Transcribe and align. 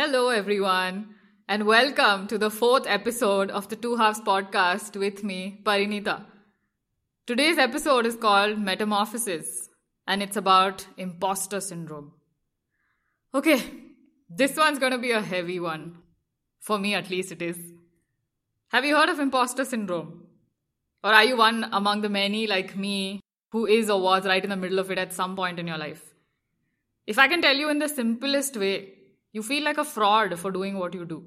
Hello, 0.00 0.28
everyone, 0.28 1.16
and 1.48 1.66
welcome 1.66 2.28
to 2.28 2.38
the 2.38 2.52
fourth 2.52 2.86
episode 2.86 3.50
of 3.50 3.68
the 3.68 3.74
Two 3.74 3.96
Halves 3.96 4.20
podcast 4.20 4.94
with 4.94 5.24
me, 5.24 5.60
Parinita. 5.64 6.24
Today's 7.26 7.58
episode 7.58 8.06
is 8.06 8.14
called 8.14 8.60
Metamorphosis, 8.60 9.68
and 10.06 10.22
it's 10.22 10.36
about 10.36 10.86
imposter 10.96 11.60
syndrome. 11.60 12.12
Okay, 13.34 13.60
this 14.30 14.56
one's 14.56 14.78
gonna 14.78 14.98
be 14.98 15.10
a 15.10 15.20
heavy 15.20 15.58
one. 15.58 15.96
For 16.60 16.78
me, 16.78 16.94
at 16.94 17.10
least, 17.10 17.32
it 17.32 17.42
is. 17.42 17.58
Have 18.68 18.84
you 18.84 18.94
heard 18.94 19.08
of 19.08 19.18
imposter 19.18 19.64
syndrome? 19.64 20.28
Or 21.02 21.12
are 21.12 21.24
you 21.24 21.36
one 21.36 21.68
among 21.72 22.02
the 22.02 22.08
many 22.08 22.46
like 22.46 22.76
me 22.76 23.18
who 23.50 23.66
is 23.66 23.90
or 23.90 24.00
was 24.00 24.24
right 24.24 24.44
in 24.44 24.50
the 24.50 24.56
middle 24.56 24.78
of 24.78 24.92
it 24.92 24.98
at 24.98 25.12
some 25.12 25.34
point 25.34 25.58
in 25.58 25.66
your 25.66 25.78
life? 25.78 26.14
If 27.04 27.18
I 27.18 27.26
can 27.26 27.42
tell 27.42 27.56
you 27.56 27.68
in 27.68 27.80
the 27.80 27.88
simplest 27.88 28.56
way, 28.56 28.92
you 29.32 29.42
feel 29.42 29.64
like 29.64 29.78
a 29.78 29.84
fraud 29.84 30.38
for 30.38 30.50
doing 30.50 30.78
what 30.78 30.94
you 30.94 31.04
do. 31.04 31.22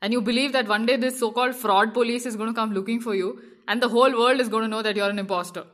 And 0.00 0.12
you 0.12 0.20
believe 0.20 0.52
that 0.52 0.68
one 0.68 0.86
day 0.86 0.96
this 0.96 1.18
so 1.18 1.30
called 1.32 1.54
fraud 1.54 1.92
police 1.94 2.26
is 2.26 2.36
going 2.36 2.48
to 2.48 2.54
come 2.54 2.72
looking 2.72 3.00
for 3.00 3.14
you, 3.14 3.42
and 3.66 3.82
the 3.82 3.88
whole 3.88 4.12
world 4.12 4.40
is 4.40 4.48
going 4.48 4.62
to 4.62 4.68
know 4.68 4.82
that 4.82 4.96
you're 4.96 5.10
an 5.10 5.18
imposter. 5.18 5.64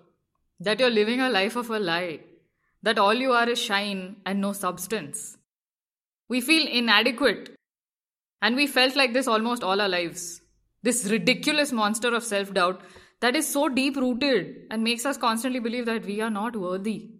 That 0.60 0.80
you're 0.80 0.90
living 0.90 1.20
a 1.20 1.28
life 1.28 1.56
of 1.56 1.70
a 1.70 1.78
lie. 1.78 2.20
That 2.82 2.98
all 2.98 3.14
you 3.14 3.32
are 3.32 3.48
is 3.48 3.60
shine 3.60 4.16
and 4.24 4.40
no 4.40 4.52
substance. 4.52 5.36
We 6.28 6.40
feel 6.40 6.66
inadequate. 6.66 7.54
And 8.40 8.56
we 8.56 8.66
felt 8.66 8.96
like 8.96 9.12
this 9.12 9.28
almost 9.28 9.62
all 9.62 9.80
our 9.80 9.88
lives. 9.88 10.40
This 10.82 11.04
ridiculous 11.10 11.70
monster 11.72 12.14
of 12.14 12.24
self 12.24 12.52
doubt 12.52 12.80
that 13.20 13.36
is 13.36 13.48
so 13.48 13.68
deep 13.68 13.96
rooted 13.96 14.66
and 14.70 14.82
makes 14.82 15.06
us 15.06 15.16
constantly 15.16 15.60
believe 15.60 15.86
that 15.86 16.04
we 16.04 16.20
are 16.20 16.30
not 16.30 16.56
worthy 16.56 17.10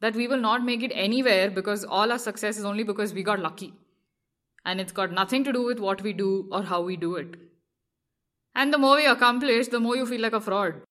that 0.00 0.14
we 0.14 0.26
will 0.26 0.40
not 0.40 0.64
make 0.64 0.82
it 0.82 0.92
anywhere 0.94 1.50
because 1.50 1.84
all 1.84 2.10
our 2.10 2.18
success 2.18 2.58
is 2.58 2.64
only 2.64 2.82
because 2.82 3.12
we 3.12 3.22
got 3.22 3.40
lucky. 3.40 3.74
And 4.64 4.80
it's 4.80 4.92
got 4.92 5.12
nothing 5.12 5.44
to 5.44 5.52
do 5.52 5.64
with 5.64 5.78
what 5.78 6.02
we 6.02 6.12
do 6.12 6.48
or 6.52 6.62
how 6.62 6.82
we 6.82 6.96
do 6.96 7.16
it. 7.16 7.36
And 8.54 8.72
the 8.72 8.78
more 8.78 8.96
we 8.96 9.06
accomplish, 9.06 9.68
the 9.68 9.80
more 9.80 9.96
you 9.96 10.06
feel 10.06 10.20
like 10.20 10.32
a 10.32 10.40
fraud. 10.40 10.82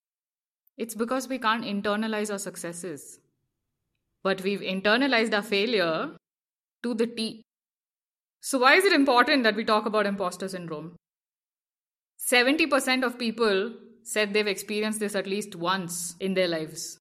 It's 0.78 0.96
because 0.96 1.28
we 1.28 1.40
can't 1.40 1.66
internalize 1.66 2.32
our 2.32 2.40
successes. 2.40 3.20
But 4.24 4.42
we've 4.42 4.62
internalized 4.62 5.34
our 5.34 5.42
failure 5.42 6.12
to 6.84 6.94
the 6.94 7.08
T. 7.08 7.44
So, 8.42 8.60
why 8.60 8.76
is 8.76 8.86
it 8.86 8.94
important 8.94 9.44
that 9.44 9.56
we 9.56 9.66
talk 9.66 9.86
about 9.86 10.06
imposter 10.06 10.48
syndrome? 10.48 10.96
70% 12.32 13.04
of 13.04 13.20
people 13.20 13.74
said 14.04 14.34
they've 14.34 14.48
experienced 14.48 15.00
this 15.00 15.16
at 15.16 15.28
least 15.28 15.56
once 15.56 16.16
in 16.20 16.34
their 16.34 16.48
lives. 16.48 16.99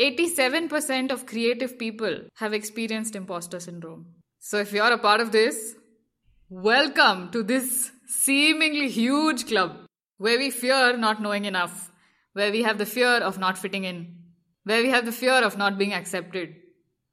87% 0.00 1.12
of 1.12 1.26
creative 1.26 1.78
people 1.78 2.22
have 2.36 2.54
experienced 2.54 3.14
imposter 3.14 3.60
syndrome. 3.60 4.06
So, 4.38 4.58
if 4.58 4.72
you're 4.72 4.92
a 4.92 4.98
part 4.98 5.20
of 5.20 5.32
this, 5.32 5.74
welcome 6.48 7.30
to 7.30 7.42
this 7.42 7.92
seemingly 8.06 8.88
huge 8.88 9.46
club 9.46 9.86
where 10.16 10.38
we 10.38 10.50
fear 10.50 10.96
not 10.96 11.20
knowing 11.20 11.44
enough, 11.44 11.92
where 12.32 12.50
we 12.50 12.62
have 12.62 12.78
the 12.78 12.86
fear 12.86 13.18
of 13.18 13.38
not 13.38 13.58
fitting 13.58 13.84
in, 13.84 14.16
where 14.64 14.82
we 14.82 14.88
have 14.88 15.04
the 15.04 15.12
fear 15.12 15.44
of 15.44 15.58
not 15.58 15.76
being 15.76 15.92
accepted, 15.92 16.54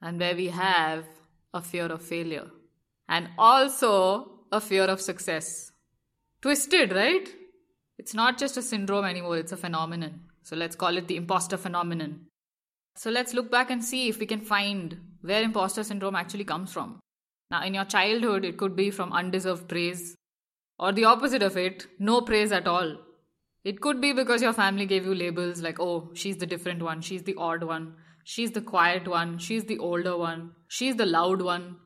and 0.01 0.19
where 0.19 0.35
we 0.35 0.47
have 0.47 1.05
a 1.53 1.61
fear 1.61 1.87
of 1.87 2.01
failure, 2.01 2.47
and 3.09 3.27
also 3.37 4.39
a 4.51 4.61
fear 4.61 4.85
of 4.85 5.01
success. 5.01 5.71
Twisted, 6.41 6.93
right? 6.93 7.27
It's 7.97 8.13
not 8.13 8.37
just 8.37 8.55
a 8.55 8.61
syndrome 8.61 9.03
anymore, 9.03 9.37
it's 9.37 9.51
a 9.51 9.57
phenomenon. 9.57 10.21
So 10.43 10.55
let's 10.55 10.77
call 10.77 10.97
it 10.97 11.07
the 11.07 11.17
imposter 11.17 11.57
phenomenon. 11.57 12.28
So 12.99 13.09
let's 13.09 13.33
look 13.33 13.49
back 13.49 13.71
and 13.71 13.81
see 13.81 14.09
if 14.09 14.19
we 14.19 14.25
can 14.25 14.41
find 14.41 14.99
where 15.21 15.41
imposter 15.41 15.83
syndrome 15.83 16.15
actually 16.15 16.43
comes 16.43 16.73
from. 16.73 16.99
Now, 17.49 17.63
in 17.63 17.73
your 17.73 17.85
childhood, 17.85 18.43
it 18.43 18.57
could 18.57 18.75
be 18.75 18.91
from 18.91 19.13
undeserved 19.13 19.69
praise, 19.69 20.17
or 20.77 20.91
the 20.91 21.05
opposite 21.05 21.41
of 21.41 21.55
it, 21.55 21.87
no 21.97 22.19
praise 22.19 22.51
at 22.51 22.67
all. 22.67 22.97
It 23.63 23.79
could 23.79 24.01
be 24.01 24.11
because 24.11 24.41
your 24.41 24.51
family 24.51 24.85
gave 24.85 25.05
you 25.05 25.15
labels 25.15 25.61
like, 25.61 25.79
oh, 25.79 26.11
she's 26.13 26.35
the 26.35 26.45
different 26.45 26.81
one, 26.81 26.99
she's 26.99 27.23
the 27.23 27.35
odd 27.37 27.63
one, 27.63 27.95
she's 28.25 28.51
the 28.51 28.59
quiet 28.59 29.07
one, 29.07 29.37
she's 29.37 29.63
the 29.63 29.79
older 29.79 30.17
one, 30.17 30.51
she's 30.67 30.97
the 30.97 31.05
loud 31.05 31.41
one, 31.41 31.77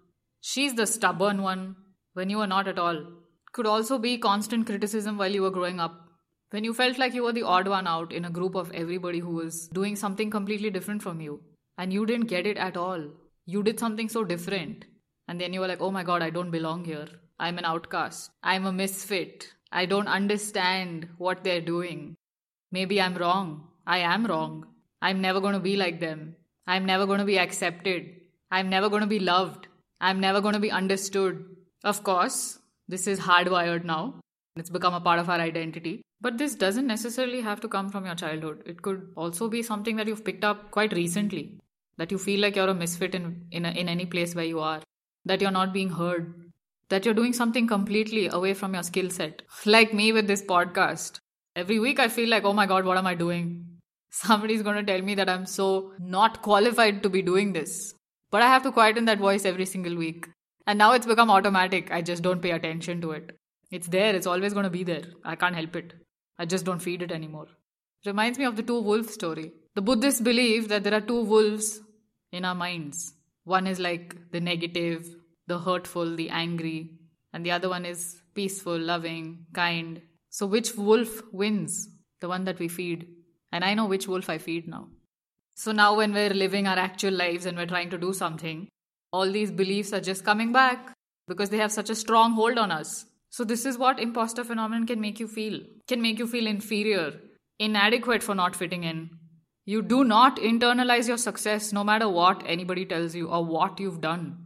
she's 0.41 0.73
the 0.73 0.87
stubborn 0.87 1.43
one, 1.43 1.75
when 2.13 2.31
you 2.31 2.37
were 2.39 2.47
not 2.47 2.67
at 2.67 2.79
all. 2.79 3.05
Could 3.51 3.67
also 3.67 3.99
be 3.99 4.17
constant 4.17 4.65
criticism 4.65 5.19
while 5.19 5.31
you 5.31 5.43
were 5.43 5.51
growing 5.51 5.79
up 5.79 6.02
when 6.53 6.63
you 6.63 6.71
felt 6.71 6.99
like 6.99 7.15
you 7.15 7.23
were 7.23 7.33
the 7.33 7.41
odd 7.41 7.67
one 7.67 7.87
out 7.87 8.13
in 8.13 8.25
a 8.25 8.29
group 8.29 8.53
of 8.53 8.71
everybody 8.73 9.17
who 9.17 9.31
was 9.31 9.67
doing 9.69 9.95
something 9.95 10.29
completely 10.29 10.69
different 10.69 11.01
from 11.01 11.19
you 11.19 11.41
and 11.79 11.91
you 11.91 12.05
didn't 12.05 12.27
get 12.27 12.45
it 12.45 12.57
at 12.57 12.77
all. 12.77 13.07
You 13.47 13.63
did 13.63 13.79
something 13.79 14.07
so 14.07 14.23
different. 14.23 14.85
And 15.27 15.41
then 15.41 15.51
you 15.51 15.61
were 15.61 15.67
like, 15.67 15.81
oh 15.81 15.89
my 15.89 16.03
god, 16.03 16.21
I 16.21 16.29
don't 16.29 16.51
belong 16.51 16.85
here. 16.85 17.07
I'm 17.39 17.57
an 17.57 17.65
outcast. 17.65 18.29
I'm 18.43 18.67
a 18.67 18.71
misfit. 18.71 19.47
I 19.71 19.87
don't 19.87 20.07
understand 20.07 21.07
what 21.17 21.43
they're 21.43 21.59
doing. 21.59 22.15
Maybe 22.71 23.01
I'm 23.01 23.15
wrong. 23.15 23.67
I 23.87 23.97
am 24.13 24.27
wrong. 24.27 24.67
I'm 25.01 25.21
never 25.21 25.41
going 25.41 25.55
to 25.55 25.59
be 25.59 25.75
like 25.75 25.99
them. 25.99 26.35
I'm 26.67 26.85
never 26.85 27.07
going 27.07 27.19
to 27.19 27.25
be 27.25 27.39
accepted. 27.39 28.11
I'm 28.51 28.69
never 28.69 28.89
going 28.89 29.01
to 29.01 29.07
be 29.07 29.17
loved. 29.17 29.65
I'm 29.99 30.19
never 30.19 30.39
going 30.39 30.53
to 30.53 30.59
be 30.59 30.69
understood. 30.69 31.43
Of 31.83 32.03
course, 32.03 32.59
this 32.87 33.07
is 33.07 33.19
hardwired 33.21 33.85
now. 33.85 34.19
It's 34.55 34.69
become 34.69 34.93
a 34.93 35.01
part 35.01 35.17
of 35.17 35.31
our 35.31 35.39
identity. 35.39 36.03
But 36.23 36.37
this 36.37 36.55
doesn't 36.55 36.87
necessarily 36.87 37.41
have 37.41 37.59
to 37.59 37.67
come 37.67 37.89
from 37.89 38.05
your 38.05 38.15
childhood. 38.15 38.63
It 38.65 38.81
could 38.81 39.11
also 39.17 39.49
be 39.49 39.61
something 39.61 39.97
that 39.97 40.07
you've 40.07 40.23
picked 40.23 40.45
up 40.45 40.71
quite 40.71 40.93
recently. 40.93 41.57
That 41.97 42.11
you 42.11 42.17
feel 42.17 42.39
like 42.39 42.55
you're 42.55 42.69
a 42.69 42.73
misfit 42.73 43.13
in, 43.13 43.45
in, 43.51 43.65
a, 43.65 43.71
in 43.71 43.89
any 43.89 44.05
place 44.05 44.33
where 44.33 44.45
you 44.45 44.61
are. 44.61 44.79
That 45.25 45.41
you're 45.41 45.51
not 45.51 45.73
being 45.73 45.89
heard. 45.89 46.33
That 46.87 47.03
you're 47.03 47.13
doing 47.13 47.33
something 47.33 47.67
completely 47.67 48.29
away 48.29 48.53
from 48.53 48.73
your 48.73 48.83
skill 48.83 49.09
set. 49.09 49.41
Like 49.65 49.93
me 49.93 50.13
with 50.13 50.27
this 50.27 50.41
podcast. 50.41 51.19
Every 51.57 51.77
week 51.77 51.99
I 51.99 52.07
feel 52.07 52.29
like, 52.29 52.45
oh 52.45 52.53
my 52.53 52.67
god, 52.67 52.85
what 52.85 52.97
am 52.97 53.05
I 53.05 53.15
doing? 53.15 53.67
Somebody's 54.09 54.61
going 54.61 54.77
to 54.77 54.91
tell 54.91 55.01
me 55.01 55.15
that 55.15 55.29
I'm 55.29 55.45
so 55.45 55.91
not 55.99 56.41
qualified 56.41 57.03
to 57.03 57.09
be 57.09 57.21
doing 57.21 57.51
this. 57.51 57.95
But 58.31 58.41
I 58.41 58.47
have 58.47 58.63
to 58.63 58.71
quieten 58.71 59.03
that 59.05 59.19
voice 59.19 59.43
every 59.43 59.65
single 59.65 59.97
week. 59.97 60.29
And 60.67 60.79
now 60.79 60.93
it's 60.93 61.05
become 61.05 61.29
automatic. 61.29 61.91
I 61.91 62.01
just 62.01 62.23
don't 62.23 62.41
pay 62.41 62.51
attention 62.51 63.01
to 63.01 63.11
it. 63.11 63.37
It's 63.71 63.87
there, 63.87 64.15
it's 64.15 64.27
always 64.27 64.53
going 64.53 64.63
to 64.63 64.69
be 64.69 64.85
there. 64.85 65.03
I 65.25 65.35
can't 65.35 65.55
help 65.55 65.75
it. 65.75 65.95
I 66.37 66.45
just 66.45 66.65
don't 66.65 66.81
feed 66.81 67.01
it 67.01 67.11
anymore. 67.11 67.47
Reminds 68.05 68.37
me 68.37 68.45
of 68.45 68.55
the 68.55 68.63
two 68.63 68.81
wolves 68.81 69.13
story. 69.13 69.51
The 69.75 69.81
Buddhists 69.81 70.21
believe 70.21 70.67
that 70.69 70.83
there 70.83 70.93
are 70.93 71.01
two 71.01 71.23
wolves 71.23 71.79
in 72.31 72.45
our 72.45 72.55
minds. 72.55 73.13
One 73.43 73.67
is 73.67 73.79
like 73.79 74.31
the 74.31 74.41
negative, 74.41 75.15
the 75.47 75.59
hurtful, 75.59 76.15
the 76.15 76.29
angry, 76.29 76.91
and 77.33 77.45
the 77.45 77.51
other 77.51 77.69
one 77.69 77.85
is 77.85 78.21
peaceful, 78.35 78.77
loving, 78.77 79.45
kind. 79.53 80.01
So, 80.29 80.45
which 80.45 80.75
wolf 80.75 81.21
wins? 81.31 81.89
The 82.21 82.27
one 82.27 82.45
that 82.45 82.59
we 82.59 82.67
feed. 82.67 83.07
And 83.51 83.63
I 83.63 83.73
know 83.73 83.85
which 83.85 84.07
wolf 84.07 84.29
I 84.29 84.37
feed 84.37 84.67
now. 84.67 84.87
So, 85.55 85.71
now 85.71 85.95
when 85.95 86.13
we're 86.13 86.33
living 86.33 86.67
our 86.67 86.77
actual 86.77 87.13
lives 87.13 87.45
and 87.45 87.57
we're 87.57 87.65
trying 87.65 87.89
to 87.91 87.97
do 87.97 88.13
something, 88.13 88.67
all 89.11 89.31
these 89.31 89.51
beliefs 89.51 89.93
are 89.93 90.01
just 90.01 90.25
coming 90.25 90.51
back 90.51 90.93
because 91.27 91.49
they 91.49 91.57
have 91.57 91.71
such 91.71 91.89
a 91.89 91.95
strong 91.95 92.33
hold 92.33 92.57
on 92.57 92.71
us. 92.71 93.05
So 93.33 93.43
this 93.43 93.65
is 93.65 93.79
what 93.79 93.99
imposter 93.99 94.43
phenomenon 94.43 94.85
can 94.85 95.01
make 95.01 95.19
you 95.19 95.27
feel. 95.27 95.59
Can 95.87 96.03
make 96.03 96.19
you 96.19 96.27
feel 96.27 96.45
inferior, 96.45 97.13
inadequate 97.57 98.21
for 98.21 98.35
not 98.35 98.55
fitting 98.55 98.83
in. 98.83 99.09
You 99.65 99.81
do 99.81 100.03
not 100.03 100.37
internalize 100.37 101.07
your 101.07 101.17
success 101.17 101.73
no 101.73 101.83
matter 101.83 102.07
what 102.07 102.43
anybody 102.45 102.85
tells 102.85 103.15
you 103.15 103.29
or 103.29 103.43
what 103.43 103.79
you've 103.79 104.01
done. 104.01 104.37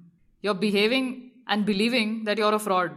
You're 0.41 0.53
behaving 0.53 1.31
and 1.49 1.65
believing 1.65 2.23
that 2.23 2.37
you're 2.37 2.53
a 2.53 2.59
fraud. 2.59 2.91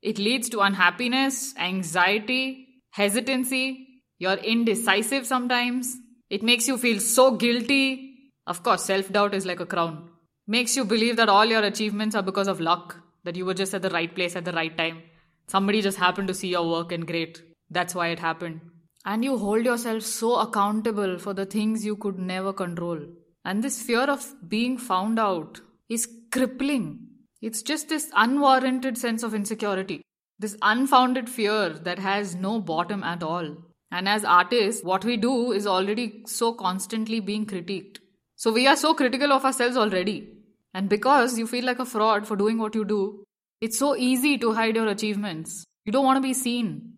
It 0.00 0.18
leads 0.18 0.48
to 0.48 0.60
unhappiness, 0.60 1.54
anxiety, 1.58 2.66
hesitancy. 2.92 3.86
You're 4.18 4.42
indecisive 4.54 5.26
sometimes. 5.26 5.94
It 6.30 6.42
makes 6.42 6.66
you 6.66 6.78
feel 6.78 7.00
so 7.00 7.32
guilty. 7.32 8.14
Of 8.46 8.62
course, 8.62 8.82
self 8.82 9.12
doubt 9.12 9.34
is 9.34 9.44
like 9.44 9.60
a 9.60 9.66
crown. 9.66 10.08
Makes 10.46 10.74
you 10.74 10.86
believe 10.86 11.16
that 11.16 11.28
all 11.28 11.44
your 11.44 11.64
achievements 11.64 12.16
are 12.16 12.22
because 12.22 12.48
of 12.48 12.60
luck, 12.60 12.96
that 13.24 13.36
you 13.36 13.44
were 13.44 13.52
just 13.52 13.74
at 13.74 13.82
the 13.82 13.90
right 13.90 14.14
place 14.14 14.36
at 14.36 14.46
the 14.46 14.52
right 14.52 14.78
time 14.78 15.02
Somebody 15.46 15.82
just 15.82 15.98
happened 15.98 16.28
to 16.28 16.34
see 16.34 16.48
your 16.48 16.68
work 16.68 16.92
and 16.92 17.06
great. 17.06 17.42
That's 17.70 17.94
why 17.94 18.08
it 18.08 18.18
happened. 18.18 18.60
And 19.04 19.22
you 19.24 19.36
hold 19.36 19.64
yourself 19.64 20.02
so 20.02 20.36
accountable 20.36 21.18
for 21.18 21.34
the 21.34 21.44
things 21.44 21.84
you 21.84 21.96
could 21.96 22.18
never 22.18 22.52
control. 22.52 22.98
And 23.44 23.62
this 23.62 23.82
fear 23.82 24.02
of 24.02 24.34
being 24.48 24.78
found 24.78 25.18
out 25.18 25.60
is 25.88 26.08
crippling. 26.32 27.00
It's 27.42 27.62
just 27.62 27.90
this 27.90 28.10
unwarranted 28.16 28.96
sense 28.96 29.22
of 29.22 29.34
insecurity, 29.34 30.00
this 30.38 30.56
unfounded 30.62 31.28
fear 31.28 31.68
that 31.68 31.98
has 31.98 32.34
no 32.34 32.58
bottom 32.60 33.02
at 33.02 33.22
all. 33.22 33.56
And 33.90 34.08
as 34.08 34.24
artists, 34.24 34.82
what 34.82 35.04
we 35.04 35.18
do 35.18 35.52
is 35.52 35.66
already 35.66 36.22
so 36.26 36.54
constantly 36.54 37.20
being 37.20 37.44
critiqued. 37.44 37.98
So 38.36 38.50
we 38.50 38.66
are 38.66 38.76
so 38.76 38.94
critical 38.94 39.30
of 39.30 39.44
ourselves 39.44 39.76
already. 39.76 40.28
And 40.72 40.88
because 40.88 41.38
you 41.38 41.46
feel 41.46 41.64
like 41.64 41.78
a 41.78 41.86
fraud 41.86 42.26
for 42.26 42.34
doing 42.34 42.58
what 42.58 42.74
you 42.74 42.84
do, 42.84 43.24
it's 43.64 43.78
so 43.78 43.96
easy 43.96 44.36
to 44.38 44.52
hide 44.52 44.76
your 44.76 44.88
achievements. 44.88 45.64
You 45.86 45.92
don't 45.92 46.04
want 46.04 46.18
to 46.18 46.28
be 46.28 46.34
seen. 46.34 46.92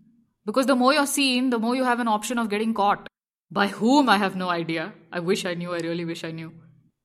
Because 0.44 0.66
the 0.66 0.74
more 0.74 0.92
you're 0.92 1.06
seen, 1.06 1.50
the 1.50 1.60
more 1.60 1.76
you 1.76 1.84
have 1.84 2.00
an 2.00 2.08
option 2.08 2.38
of 2.38 2.48
getting 2.48 2.74
caught. 2.74 3.06
By 3.50 3.68
whom, 3.68 4.08
I 4.08 4.16
have 4.16 4.34
no 4.34 4.48
idea. 4.48 4.92
I 5.12 5.20
wish 5.20 5.44
I 5.46 5.54
knew, 5.54 5.72
I 5.74 5.78
really 5.78 6.04
wish 6.04 6.24
I 6.24 6.32
knew. 6.32 6.52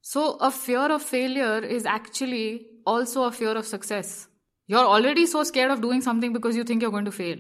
So, 0.02 0.38
a 0.38 0.50
fear 0.50 0.92
of 0.92 1.04
failure 1.04 1.60
is 1.60 1.86
actually 1.86 2.66
also 2.88 3.24
a 3.26 3.32
fear 3.32 3.52
of 3.52 3.68
success. 3.68 4.28
You're 4.66 4.92
already 4.96 5.28
so 5.28 5.44
scared 5.44 5.70
of 5.70 5.82
doing 5.82 6.02
something 6.02 6.34
because 6.34 6.56
you 6.56 6.64
think 6.64 6.82
you're 6.82 6.98
going 6.98 7.06
to 7.06 7.12
fail. 7.12 7.38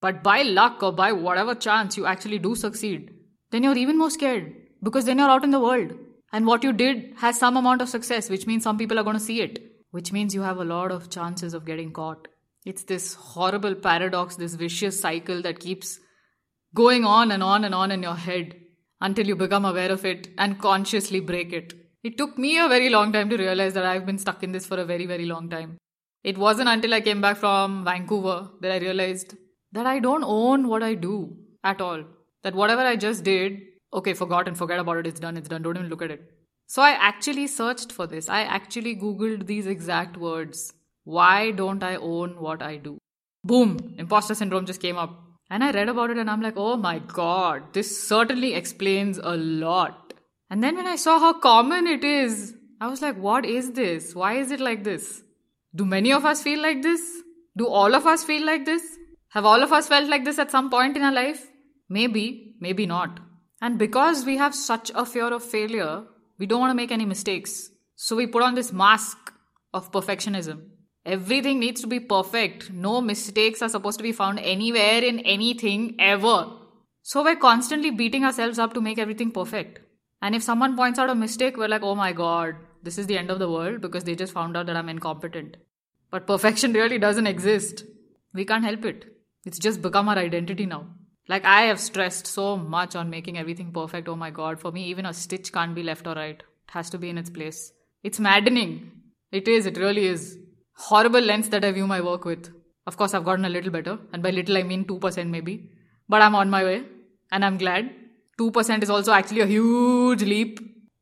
But 0.00 0.24
by 0.24 0.42
luck 0.42 0.82
or 0.82 0.92
by 0.92 1.12
whatever 1.12 1.54
chance 1.54 1.96
you 1.96 2.06
actually 2.06 2.40
do 2.40 2.56
succeed, 2.56 3.12
then 3.52 3.62
you're 3.62 3.76
even 3.76 3.98
more 3.98 4.10
scared 4.10 4.52
because 4.82 5.04
then 5.04 5.18
you're 5.18 5.30
out 5.30 5.44
in 5.44 5.52
the 5.52 5.60
world. 5.60 5.92
And 6.32 6.46
what 6.46 6.64
you 6.64 6.72
did 6.72 7.14
has 7.18 7.38
some 7.38 7.56
amount 7.56 7.82
of 7.82 7.88
success, 7.88 8.28
which 8.28 8.46
means 8.46 8.64
some 8.64 8.78
people 8.78 8.98
are 8.98 9.04
going 9.04 9.18
to 9.18 9.28
see 9.30 9.40
it, 9.40 9.69
which 9.90 10.12
means 10.12 10.34
you 10.34 10.42
have 10.42 10.58
a 10.58 10.64
lot 10.64 10.92
of 10.92 11.10
chances 11.10 11.54
of 11.54 11.64
getting 11.64 11.92
caught. 11.92 12.28
It's 12.64 12.84
this 12.84 13.14
horrible 13.14 13.74
paradox, 13.74 14.36
this 14.36 14.54
vicious 14.54 15.00
cycle 15.00 15.42
that 15.42 15.60
keeps 15.60 15.98
going 16.74 17.04
on 17.04 17.32
and 17.32 17.42
on 17.42 17.64
and 17.64 17.74
on 17.74 17.90
in 17.90 18.02
your 18.02 18.14
head 18.14 18.54
until 19.00 19.26
you 19.26 19.34
become 19.34 19.64
aware 19.64 19.90
of 19.90 20.04
it 20.04 20.28
and 20.38 20.58
consciously 20.58 21.20
break 21.20 21.52
it. 21.52 21.74
It 22.02 22.16
took 22.16 22.38
me 22.38 22.58
a 22.58 22.68
very 22.68 22.88
long 22.88 23.12
time 23.12 23.28
to 23.30 23.36
realize 23.36 23.74
that 23.74 23.84
I've 23.84 24.06
been 24.06 24.18
stuck 24.18 24.42
in 24.42 24.52
this 24.52 24.66
for 24.66 24.78
a 24.78 24.84
very, 24.84 25.06
very 25.06 25.26
long 25.26 25.50
time. 25.50 25.78
It 26.22 26.38
wasn't 26.38 26.68
until 26.68 26.94
I 26.94 27.00
came 27.00 27.20
back 27.20 27.38
from 27.38 27.84
Vancouver 27.84 28.50
that 28.60 28.72
I 28.72 28.78
realized 28.78 29.36
that 29.72 29.86
I 29.86 29.98
don't 29.98 30.24
own 30.24 30.68
what 30.68 30.82
I 30.82 30.94
do 30.94 31.36
at 31.64 31.80
all. 31.80 32.04
That 32.42 32.54
whatever 32.54 32.82
I 32.82 32.96
just 32.96 33.24
did, 33.24 33.60
okay, 33.92 34.14
forgot 34.14 34.48
and 34.48 34.56
forget 34.56 34.78
about 34.78 34.98
it, 34.98 35.06
it's 35.06 35.20
done, 35.20 35.36
it's 35.36 35.48
done, 35.48 35.62
don't 35.62 35.76
even 35.76 35.88
look 35.88 36.02
at 36.02 36.10
it. 36.10 36.22
So 36.72 36.82
I 36.82 36.90
actually 36.90 37.48
searched 37.48 37.90
for 37.90 38.06
this. 38.06 38.28
I 38.28 38.42
actually 38.42 38.94
Googled 38.94 39.46
these 39.46 39.66
exact 39.66 40.16
words. 40.16 40.72
Why 41.02 41.50
don't 41.50 41.82
I 41.82 41.96
own 41.96 42.40
what 42.40 42.62
I 42.62 42.76
do? 42.76 42.96
Boom, 43.42 43.96
imposter 43.98 44.36
syndrome 44.36 44.66
just 44.66 44.80
came 44.80 44.96
up. 44.96 45.10
And 45.50 45.64
I 45.64 45.72
read 45.72 45.88
about 45.88 46.10
it 46.10 46.18
and 46.18 46.30
I'm 46.30 46.40
like, 46.40 46.54
oh 46.56 46.76
my 46.76 47.00
god, 47.00 47.64
this 47.72 47.90
certainly 48.06 48.54
explains 48.54 49.18
a 49.18 49.36
lot. 49.36 50.14
And 50.48 50.62
then 50.62 50.76
when 50.76 50.86
I 50.86 50.94
saw 50.94 51.18
how 51.18 51.32
common 51.32 51.88
it 51.88 52.04
is, 52.04 52.54
I 52.80 52.86
was 52.86 53.02
like, 53.02 53.16
what 53.16 53.44
is 53.44 53.72
this? 53.72 54.14
Why 54.14 54.34
is 54.34 54.52
it 54.52 54.60
like 54.60 54.84
this? 54.84 55.24
Do 55.74 55.84
many 55.84 56.12
of 56.12 56.24
us 56.24 56.40
feel 56.40 56.62
like 56.62 56.82
this? 56.82 57.02
Do 57.56 57.66
all 57.66 57.96
of 57.96 58.06
us 58.06 58.22
feel 58.22 58.46
like 58.46 58.64
this? 58.64 58.96
Have 59.30 59.44
all 59.44 59.64
of 59.64 59.72
us 59.72 59.88
felt 59.88 60.08
like 60.08 60.24
this 60.24 60.38
at 60.38 60.52
some 60.52 60.70
point 60.70 60.96
in 60.96 61.02
our 61.02 61.12
life? 61.12 61.44
Maybe, 61.88 62.54
maybe 62.60 62.86
not. 62.86 63.18
And 63.60 63.76
because 63.76 64.24
we 64.24 64.36
have 64.36 64.54
such 64.54 64.92
a 64.94 65.04
fear 65.04 65.34
of 65.34 65.42
failure, 65.42 66.04
we 66.40 66.46
don't 66.46 66.60
want 66.60 66.70
to 66.70 66.82
make 66.82 66.90
any 66.90 67.04
mistakes. 67.04 67.70
So 67.94 68.16
we 68.16 68.26
put 68.26 68.42
on 68.42 68.54
this 68.54 68.72
mask 68.72 69.32
of 69.74 69.92
perfectionism. 69.92 70.62
Everything 71.04 71.58
needs 71.60 71.82
to 71.82 71.86
be 71.86 72.00
perfect. 72.00 72.70
No 72.70 73.00
mistakes 73.00 73.62
are 73.62 73.68
supposed 73.68 73.98
to 73.98 74.02
be 74.02 74.12
found 74.12 74.40
anywhere 74.40 75.04
in 75.04 75.20
anything 75.20 75.96
ever. 75.98 76.50
So 77.02 77.22
we're 77.22 77.36
constantly 77.36 77.90
beating 77.90 78.24
ourselves 78.24 78.58
up 78.58 78.74
to 78.74 78.80
make 78.80 78.98
everything 78.98 79.30
perfect. 79.30 79.80
And 80.22 80.34
if 80.34 80.42
someone 80.42 80.76
points 80.76 80.98
out 80.98 81.10
a 81.10 81.14
mistake, 81.14 81.56
we're 81.56 81.68
like, 81.68 81.82
oh 81.82 81.94
my 81.94 82.12
god, 82.12 82.56
this 82.82 82.98
is 82.98 83.06
the 83.06 83.18
end 83.18 83.30
of 83.30 83.38
the 83.38 83.50
world 83.50 83.82
because 83.82 84.04
they 84.04 84.14
just 84.14 84.32
found 84.32 84.56
out 84.56 84.66
that 84.66 84.76
I'm 84.76 84.88
incompetent. 84.88 85.58
But 86.10 86.26
perfection 86.26 86.72
really 86.80 86.98
doesn't 86.98 87.26
exist. 87.26 87.84
We 88.32 88.46
can't 88.46 88.64
help 88.64 88.84
it. 88.86 89.04
It's 89.44 89.58
just 89.58 89.82
become 89.82 90.08
our 90.08 90.16
identity 90.18 90.64
now. 90.66 90.86
Like, 91.30 91.44
I 91.44 91.62
have 91.66 91.78
stressed 91.78 92.26
so 92.26 92.56
much 92.56 92.96
on 92.96 93.08
making 93.08 93.38
everything 93.38 93.70
perfect. 93.72 94.08
Oh 94.08 94.16
my 94.16 94.30
god, 94.30 94.58
for 94.58 94.72
me, 94.72 94.86
even 94.86 95.06
a 95.06 95.12
stitch 95.14 95.52
can't 95.52 95.76
be 95.76 95.84
left 95.84 96.08
or 96.08 96.14
right. 96.14 96.40
It 96.40 96.70
has 96.70 96.90
to 96.90 96.98
be 96.98 97.08
in 97.08 97.18
its 97.18 97.30
place. 97.30 97.72
It's 98.02 98.18
maddening. 98.18 98.90
It 99.30 99.46
is, 99.46 99.64
it 99.64 99.76
really 99.76 100.06
is 100.06 100.38
horrible 100.74 101.20
lens 101.20 101.48
that 101.50 101.64
I 101.64 101.70
view 101.70 101.86
my 101.86 102.00
work 102.00 102.24
with. 102.24 102.50
Of 102.84 102.96
course, 102.96 103.14
I've 103.14 103.24
gotten 103.24 103.44
a 103.44 103.48
little 103.48 103.70
better, 103.70 103.96
and 104.12 104.24
by 104.24 104.30
little 104.30 104.58
I 104.58 104.64
mean 104.64 104.84
2% 104.86 105.28
maybe, 105.28 105.70
but 106.08 106.20
I'm 106.20 106.34
on 106.34 106.50
my 106.50 106.64
way, 106.64 106.82
and 107.30 107.44
I'm 107.44 107.58
glad. 107.58 107.94
2% 108.40 108.82
is 108.82 108.90
also 108.90 109.12
actually 109.12 109.42
a 109.42 109.46
huge 109.46 110.24
leap. 110.24 110.58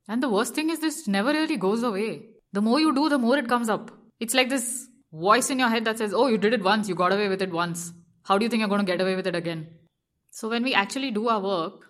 And 0.08 0.22
the 0.22 0.28
worst 0.28 0.54
thing 0.54 0.68
is, 0.68 0.80
this 0.80 1.08
never 1.08 1.32
really 1.32 1.56
goes 1.56 1.82
away. 1.82 2.20
The 2.52 2.60
more 2.60 2.80
you 2.80 2.94
do, 2.94 3.08
the 3.08 3.18
more 3.18 3.38
it 3.38 3.48
comes 3.48 3.70
up. 3.70 3.90
It's 4.20 4.34
like 4.34 4.50
this 4.50 4.88
voice 5.10 5.48
in 5.48 5.58
your 5.58 5.70
head 5.70 5.86
that 5.86 5.96
says, 5.96 6.12
Oh, 6.12 6.26
you 6.26 6.36
did 6.36 6.52
it 6.52 6.62
once, 6.62 6.86
you 6.86 6.94
got 6.94 7.14
away 7.14 7.30
with 7.30 7.40
it 7.40 7.50
once. 7.50 7.94
How 8.24 8.36
do 8.36 8.44
you 8.44 8.50
think 8.50 8.60
you're 8.60 8.68
going 8.68 8.84
to 8.84 8.92
get 8.92 9.00
away 9.00 9.16
with 9.16 9.26
it 9.26 9.34
again? 9.34 9.68
So, 10.38 10.48
when 10.48 10.62
we 10.62 10.72
actually 10.72 11.10
do 11.10 11.26
our 11.28 11.40
work, 11.40 11.86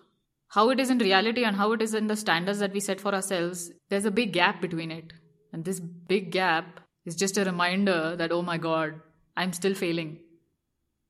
how 0.47 0.71
it 0.71 0.79
is 0.79 0.89
in 0.89 0.97
reality 0.97 1.43
and 1.43 1.55
how 1.55 1.71
it 1.73 1.83
is 1.83 1.93
in 1.93 2.07
the 2.07 2.15
standards 2.15 2.57
that 2.57 2.73
we 2.73 2.79
set 2.79 2.99
for 2.99 3.13
ourselves, 3.13 3.71
there's 3.89 4.05
a 4.05 4.11
big 4.19 4.33
gap 4.33 4.59
between 4.59 4.89
it. 4.89 5.13
And 5.53 5.63
this 5.63 5.79
big 5.79 6.31
gap 6.31 6.79
is 7.05 7.15
just 7.15 7.37
a 7.37 7.45
reminder 7.45 8.15
that, 8.15 8.31
oh 8.31 8.41
my 8.41 8.57
god, 8.57 9.01
I'm 9.37 9.53
still 9.53 9.75
failing. 9.75 10.21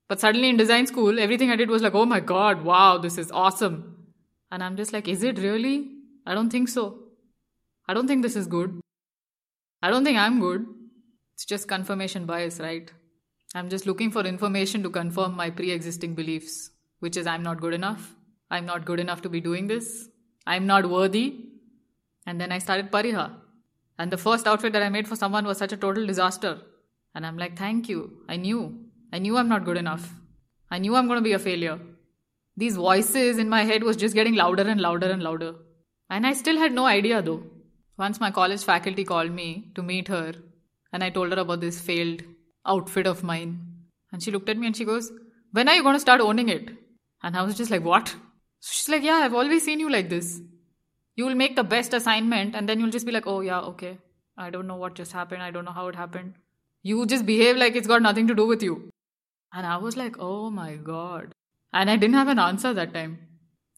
But 0.09 0.19
suddenly 0.19 0.49
in 0.49 0.57
design 0.57 0.85
school, 0.87 1.17
everything 1.17 1.49
I 1.49 1.55
did 1.55 1.69
was 1.69 1.81
like, 1.81 1.95
oh 1.95 2.05
my 2.05 2.19
god, 2.19 2.65
wow, 2.65 2.97
this 2.97 3.17
is 3.17 3.31
awesome. 3.31 4.07
And 4.51 4.61
I'm 4.61 4.75
just 4.75 4.91
like, 4.91 5.07
is 5.07 5.23
it 5.23 5.39
really? 5.39 5.89
I 6.25 6.33
don't 6.33 6.49
think 6.49 6.67
so. 6.67 6.99
I 7.87 7.93
don't 7.93 8.07
think 8.07 8.21
this 8.21 8.35
is 8.35 8.47
good. 8.47 8.81
I 9.81 9.91
don't 9.91 10.03
think 10.03 10.17
I'm 10.17 10.41
good. 10.41 10.65
It's 11.35 11.45
just 11.45 11.69
confirmation 11.69 12.25
bias, 12.25 12.59
right? 12.59 12.91
I'm 13.55 13.69
just 13.69 13.87
looking 13.87 14.11
for 14.11 14.25
information 14.25 14.83
to 14.83 14.89
confirm 14.89 15.37
my 15.37 15.51
pre 15.51 15.71
existing 15.71 16.15
beliefs, 16.15 16.71
which 16.99 17.17
is 17.17 17.27
I'm 17.27 17.43
not 17.43 17.61
good 17.61 17.73
enough. 17.73 18.15
I'm 18.51 18.65
not 18.65 18.85
good 18.85 18.99
enough 18.99 19.21
to 19.23 19.29
be 19.29 19.41
doing 19.41 19.67
this. 19.67 20.09
I'm 20.45 20.65
not 20.65 20.89
worthy. 20.89 21.45
And 22.25 22.39
then 22.39 22.51
I 22.51 22.59
started 22.59 22.91
Pariha. 22.91 23.31
And 23.97 24.11
the 24.11 24.17
first 24.17 24.47
outfit 24.47 24.73
that 24.73 24.83
I 24.83 24.89
made 24.89 25.07
for 25.07 25.15
someone 25.15 25.45
was 25.45 25.57
such 25.57 25.73
a 25.73 25.77
total 25.77 26.05
disaster. 26.05 26.61
And 27.13 27.25
I'm 27.25 27.37
like, 27.37 27.57
thank 27.57 27.89
you. 27.89 28.23
I 28.27 28.37
knew. 28.37 28.85
I 29.11 29.19
knew 29.19 29.37
I'm 29.37 29.49
not 29.49 29.65
good 29.65 29.77
enough. 29.77 30.13
I 30.71 30.79
knew 30.79 30.95
I'm 30.95 31.07
going 31.07 31.17
to 31.17 31.23
be 31.23 31.33
a 31.33 31.39
failure. 31.39 31.79
These 32.55 32.75
voices 32.75 33.37
in 33.37 33.49
my 33.49 33.63
head 33.63 33.83
was 33.83 33.97
just 33.97 34.15
getting 34.15 34.35
louder 34.35 34.63
and 34.63 34.81
louder 34.81 35.09
and 35.09 35.23
louder. 35.23 35.55
And 36.09 36.25
I 36.25 36.33
still 36.33 36.57
had 36.57 36.73
no 36.73 36.85
idea 36.85 37.21
though. 37.21 37.43
Once 37.97 38.19
my 38.19 38.31
college 38.31 38.63
faculty 38.63 39.03
called 39.03 39.31
me 39.31 39.71
to 39.75 39.83
meet 39.83 40.07
her, 40.07 40.33
and 40.91 41.03
I 41.03 41.09
told 41.09 41.31
her 41.31 41.39
about 41.39 41.61
this 41.61 41.79
failed 41.79 42.21
outfit 42.65 43.07
of 43.07 43.23
mine. 43.23 43.59
And 44.11 44.23
she 44.23 44.31
looked 44.31 44.49
at 44.49 44.57
me 44.57 44.67
and 44.67 44.75
she 44.75 44.85
goes, 44.85 45.11
When 45.51 45.69
are 45.69 45.75
you 45.75 45.83
going 45.83 45.95
to 45.95 45.99
start 45.99 46.21
owning 46.21 46.49
it? 46.49 46.69
And 47.23 47.35
I 47.37 47.43
was 47.43 47.55
just 47.55 47.71
like, 47.71 47.83
What? 47.83 48.07
So 48.61 48.71
she's 48.71 48.89
like, 48.89 49.03
Yeah, 49.03 49.21
I've 49.23 49.33
always 49.33 49.63
seen 49.63 49.79
you 49.79 49.89
like 49.89 50.09
this 50.09 50.41
you 51.19 51.25
will 51.25 51.39
make 51.39 51.55
the 51.55 51.65
best 51.71 51.93
assignment 51.93 52.55
and 52.55 52.69
then 52.69 52.79
you'll 52.79 52.95
just 52.97 53.05
be 53.05 53.11
like, 53.11 53.27
oh, 53.27 53.41
yeah, 53.41 53.59
okay. 53.71 53.97
I 54.37 54.49
don't 54.49 54.67
know 54.67 54.77
what 54.77 54.95
just 54.95 55.11
happened. 55.11 55.43
I 55.43 55.51
don't 55.51 55.65
know 55.65 55.73
how 55.79 55.87
it 55.89 55.95
happened. 55.95 56.35
You 56.81 57.05
just 57.05 57.25
behave 57.25 57.57
like 57.57 57.75
it's 57.75 57.89
got 57.91 58.01
nothing 58.01 58.27
to 58.27 58.35
do 58.35 58.45
with 58.47 58.63
you. 58.63 58.89
And 59.53 59.67
I 59.67 59.75
was 59.77 59.97
like, 59.97 60.15
oh 60.17 60.49
my 60.49 60.75
God. 60.75 61.33
And 61.73 61.89
I 61.89 61.97
didn't 61.97 62.15
have 62.15 62.29
an 62.29 62.39
answer 62.39 62.73
that 62.73 62.93
time. 62.93 63.17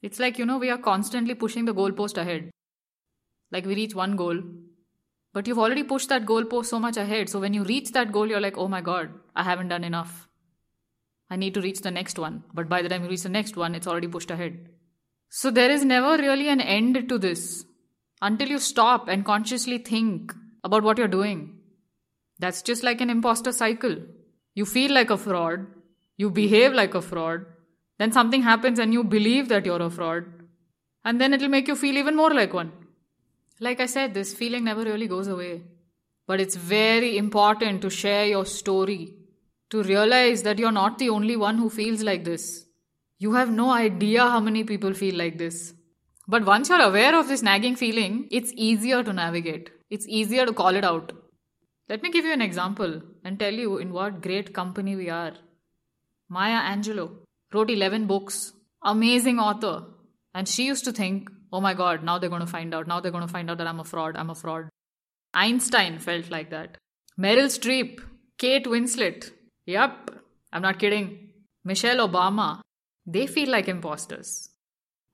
It's 0.03 0.19
like, 0.19 0.37
you 0.37 0.45
know, 0.45 0.59
we 0.59 0.69
are 0.69 0.77
constantly 0.77 1.33
pushing 1.33 1.65
the 1.65 1.73
goalpost 1.73 2.19
ahead. 2.19 2.51
Like 3.51 3.65
we 3.65 3.73
reach 3.73 3.95
one 3.95 4.15
goal, 4.15 4.39
but 5.33 5.47
you've 5.47 5.65
already 5.65 5.83
pushed 5.83 6.09
that 6.09 6.27
goalpost 6.27 6.67
so 6.67 6.79
much 6.79 6.97
ahead. 6.97 7.27
So 7.27 7.39
when 7.39 7.55
you 7.55 7.63
reach 7.63 7.91
that 7.93 8.11
goal, 8.11 8.27
you're 8.27 8.47
like, 8.47 8.59
oh 8.59 8.67
my 8.67 8.81
God, 8.81 9.09
I 9.35 9.41
haven't 9.41 9.69
done 9.69 9.83
enough. 9.83 10.27
I 11.31 11.37
need 11.37 11.55
to 11.55 11.61
reach 11.61 11.79
the 11.79 11.89
next 11.89 12.19
one. 12.19 12.43
But 12.53 12.69
by 12.69 12.81
the 12.83 12.89
time 12.89 13.03
you 13.03 13.09
reach 13.09 13.23
the 13.23 13.29
next 13.29 13.55
one, 13.55 13.73
it's 13.73 13.87
already 13.87 14.07
pushed 14.07 14.29
ahead. 14.29 14.69
So 15.29 15.49
there 15.49 15.71
is 15.71 15.85
never 15.85 16.17
really 16.17 16.49
an 16.49 16.59
end 16.61 17.07
to 17.07 17.17
this 17.17 17.65
until 18.21 18.49
you 18.49 18.59
stop 18.59 19.07
and 19.07 19.25
consciously 19.25 19.77
think 19.77 20.33
about 20.63 20.83
what 20.83 20.97
you're 20.97 21.07
doing. 21.07 21.57
That's 22.37 22.61
just 22.61 22.83
like 22.83 22.99
an 22.99 23.09
imposter 23.09 23.53
cycle. 23.53 23.95
You 24.55 24.65
feel 24.65 24.91
like 24.91 25.09
a 25.09 25.17
fraud, 25.17 25.65
you 26.17 26.29
behave 26.29 26.73
like 26.73 26.95
a 26.95 27.01
fraud, 27.01 27.45
then 27.97 28.11
something 28.11 28.41
happens 28.41 28.77
and 28.77 28.91
you 28.91 29.03
believe 29.03 29.47
that 29.47 29.65
you're 29.65 29.81
a 29.81 29.89
fraud, 29.89 30.25
and 31.05 31.21
then 31.21 31.33
it'll 31.33 31.47
make 31.47 31.67
you 31.67 31.75
feel 31.75 31.97
even 31.97 32.15
more 32.15 32.33
like 32.33 32.53
one. 32.53 32.73
Like 33.59 33.79
I 33.79 33.85
said, 33.85 34.13
this 34.13 34.33
feeling 34.33 34.65
never 34.65 34.83
really 34.83 35.07
goes 35.07 35.27
away. 35.27 35.61
But 36.27 36.41
it's 36.41 36.55
very 36.55 37.17
important 37.17 37.81
to 37.83 37.89
share 37.89 38.25
your 38.25 38.45
story, 38.45 39.13
to 39.71 39.83
realize 39.83 40.43
that 40.43 40.59
you're 40.59 40.71
not 40.71 40.99
the 40.99 41.09
only 41.09 41.35
one 41.35 41.57
who 41.57 41.69
feels 41.69 42.03
like 42.03 42.23
this. 42.23 42.65
You 43.19 43.33
have 43.33 43.51
no 43.51 43.69
idea 43.71 44.21
how 44.21 44.39
many 44.39 44.63
people 44.63 44.93
feel 44.93 45.17
like 45.17 45.37
this. 45.37 45.73
But 46.27 46.45
once 46.45 46.69
you're 46.69 46.81
aware 46.81 47.17
of 47.17 47.27
this 47.27 47.41
nagging 47.41 47.75
feeling, 47.75 48.27
it's 48.31 48.51
easier 48.55 49.03
to 49.03 49.13
navigate. 49.13 49.69
It's 49.89 50.07
easier 50.07 50.45
to 50.45 50.53
call 50.53 50.75
it 50.75 50.83
out. 50.83 51.13
Let 51.89 52.03
me 52.03 52.11
give 52.11 52.25
you 52.25 52.33
an 52.33 52.41
example 52.41 53.01
and 53.23 53.37
tell 53.37 53.53
you 53.53 53.77
in 53.77 53.91
what 53.91 54.21
great 54.21 54.53
company 54.53 54.95
we 54.95 55.09
are. 55.09 55.33
Maya 56.29 56.61
Angelou 56.61 57.09
wrote 57.53 57.69
11 57.69 58.07
books, 58.07 58.53
amazing 58.83 59.39
author. 59.39 59.83
And 60.33 60.47
she 60.47 60.65
used 60.65 60.85
to 60.85 60.93
think, 60.93 61.29
oh 61.51 61.59
my 61.59 61.73
god, 61.73 62.03
now 62.03 62.17
they're 62.17 62.29
going 62.29 62.41
to 62.41 62.47
find 62.47 62.73
out. 62.73 62.87
Now 62.87 63.01
they're 63.01 63.11
going 63.11 63.27
to 63.27 63.33
find 63.33 63.49
out 63.49 63.57
that 63.57 63.67
I'm 63.67 63.81
a 63.81 63.83
fraud. 63.83 64.15
I'm 64.15 64.29
a 64.29 64.35
fraud. 64.35 64.69
Einstein 65.33 65.99
felt 65.99 66.29
like 66.29 66.49
that. 66.51 66.77
Meryl 67.19 67.51
Streep, 67.57 67.99
Kate 68.37 68.65
Winslet. 68.65 69.31
Yep, 69.71 70.11
I'm 70.51 70.61
not 70.63 70.79
kidding. 70.79 71.29
Michelle 71.63 72.05
Obama, 72.05 72.59
they 73.05 73.25
feel 73.25 73.49
like 73.49 73.69
imposters. 73.69 74.49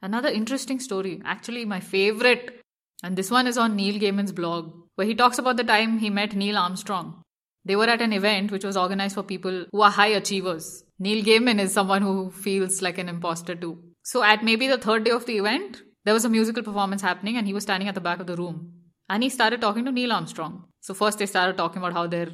Another 0.01 0.29
interesting 0.29 0.79
story, 0.79 1.21
actually, 1.23 1.63
my 1.65 1.79
favorite, 1.79 2.61
and 3.03 3.15
this 3.15 3.29
one 3.29 3.45
is 3.45 3.59
on 3.59 3.75
Neil 3.75 3.99
Gaiman's 3.99 4.31
blog, 4.31 4.73
where 4.95 5.05
he 5.05 5.13
talks 5.13 5.37
about 5.37 5.57
the 5.57 5.63
time 5.63 5.99
he 5.99 6.09
met 6.09 6.35
Neil 6.35 6.57
Armstrong. 6.57 7.21
They 7.65 7.75
were 7.75 7.91
at 7.95 8.01
an 8.01 8.13
event 8.13 8.51
which 8.51 8.63
was 8.63 8.77
organized 8.77 9.13
for 9.13 9.21
people 9.21 9.65
who 9.71 9.81
are 9.81 9.91
high 9.91 10.13
achievers. 10.21 10.83
Neil 10.97 11.23
Gaiman 11.23 11.59
is 11.59 11.71
someone 11.71 12.01
who 12.01 12.31
feels 12.31 12.81
like 12.81 12.97
an 12.97 13.09
imposter 13.09 13.53
too. 13.53 13.77
So, 14.01 14.23
at 14.23 14.43
maybe 14.43 14.67
the 14.67 14.79
third 14.79 15.03
day 15.03 15.11
of 15.11 15.27
the 15.27 15.37
event, 15.37 15.83
there 16.03 16.15
was 16.15 16.25
a 16.25 16.29
musical 16.29 16.63
performance 16.63 17.03
happening, 17.03 17.37
and 17.37 17.45
he 17.45 17.53
was 17.53 17.63
standing 17.63 17.89
at 17.89 17.93
the 17.95 18.07
back 18.09 18.19
of 18.19 18.25
the 18.25 18.37
room. 18.37 18.73
And 19.07 19.21
he 19.21 19.29
started 19.29 19.61
talking 19.61 19.85
to 19.85 19.91
Neil 19.91 20.13
Armstrong. 20.13 20.63
So, 20.81 20.95
first 20.95 21.19
they 21.19 21.27
started 21.27 21.57
talking 21.57 21.77
about 21.77 21.93
how 21.93 22.07
their 22.07 22.29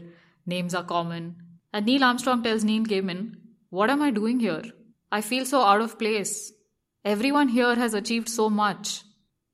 names 0.45 0.73
are 0.73 0.83
common 0.83 1.42
And 1.73 1.87
Neil 1.87 2.03
Armstrong 2.03 2.43
tells 2.43 2.63
Neil 2.63 2.83
Gaiman, 2.83 3.35
What 3.71 3.89
am 3.89 4.03
I 4.03 4.11
doing 4.11 4.39
here? 4.39 4.61
I 5.11 5.21
feel 5.21 5.43
so 5.43 5.61
out 5.61 5.81
of 5.81 5.97
place. 5.97 6.53
Everyone 7.03 7.49
here 7.49 7.75
has 7.75 7.95
achieved 7.95 8.29
so 8.29 8.47
much, 8.49 9.01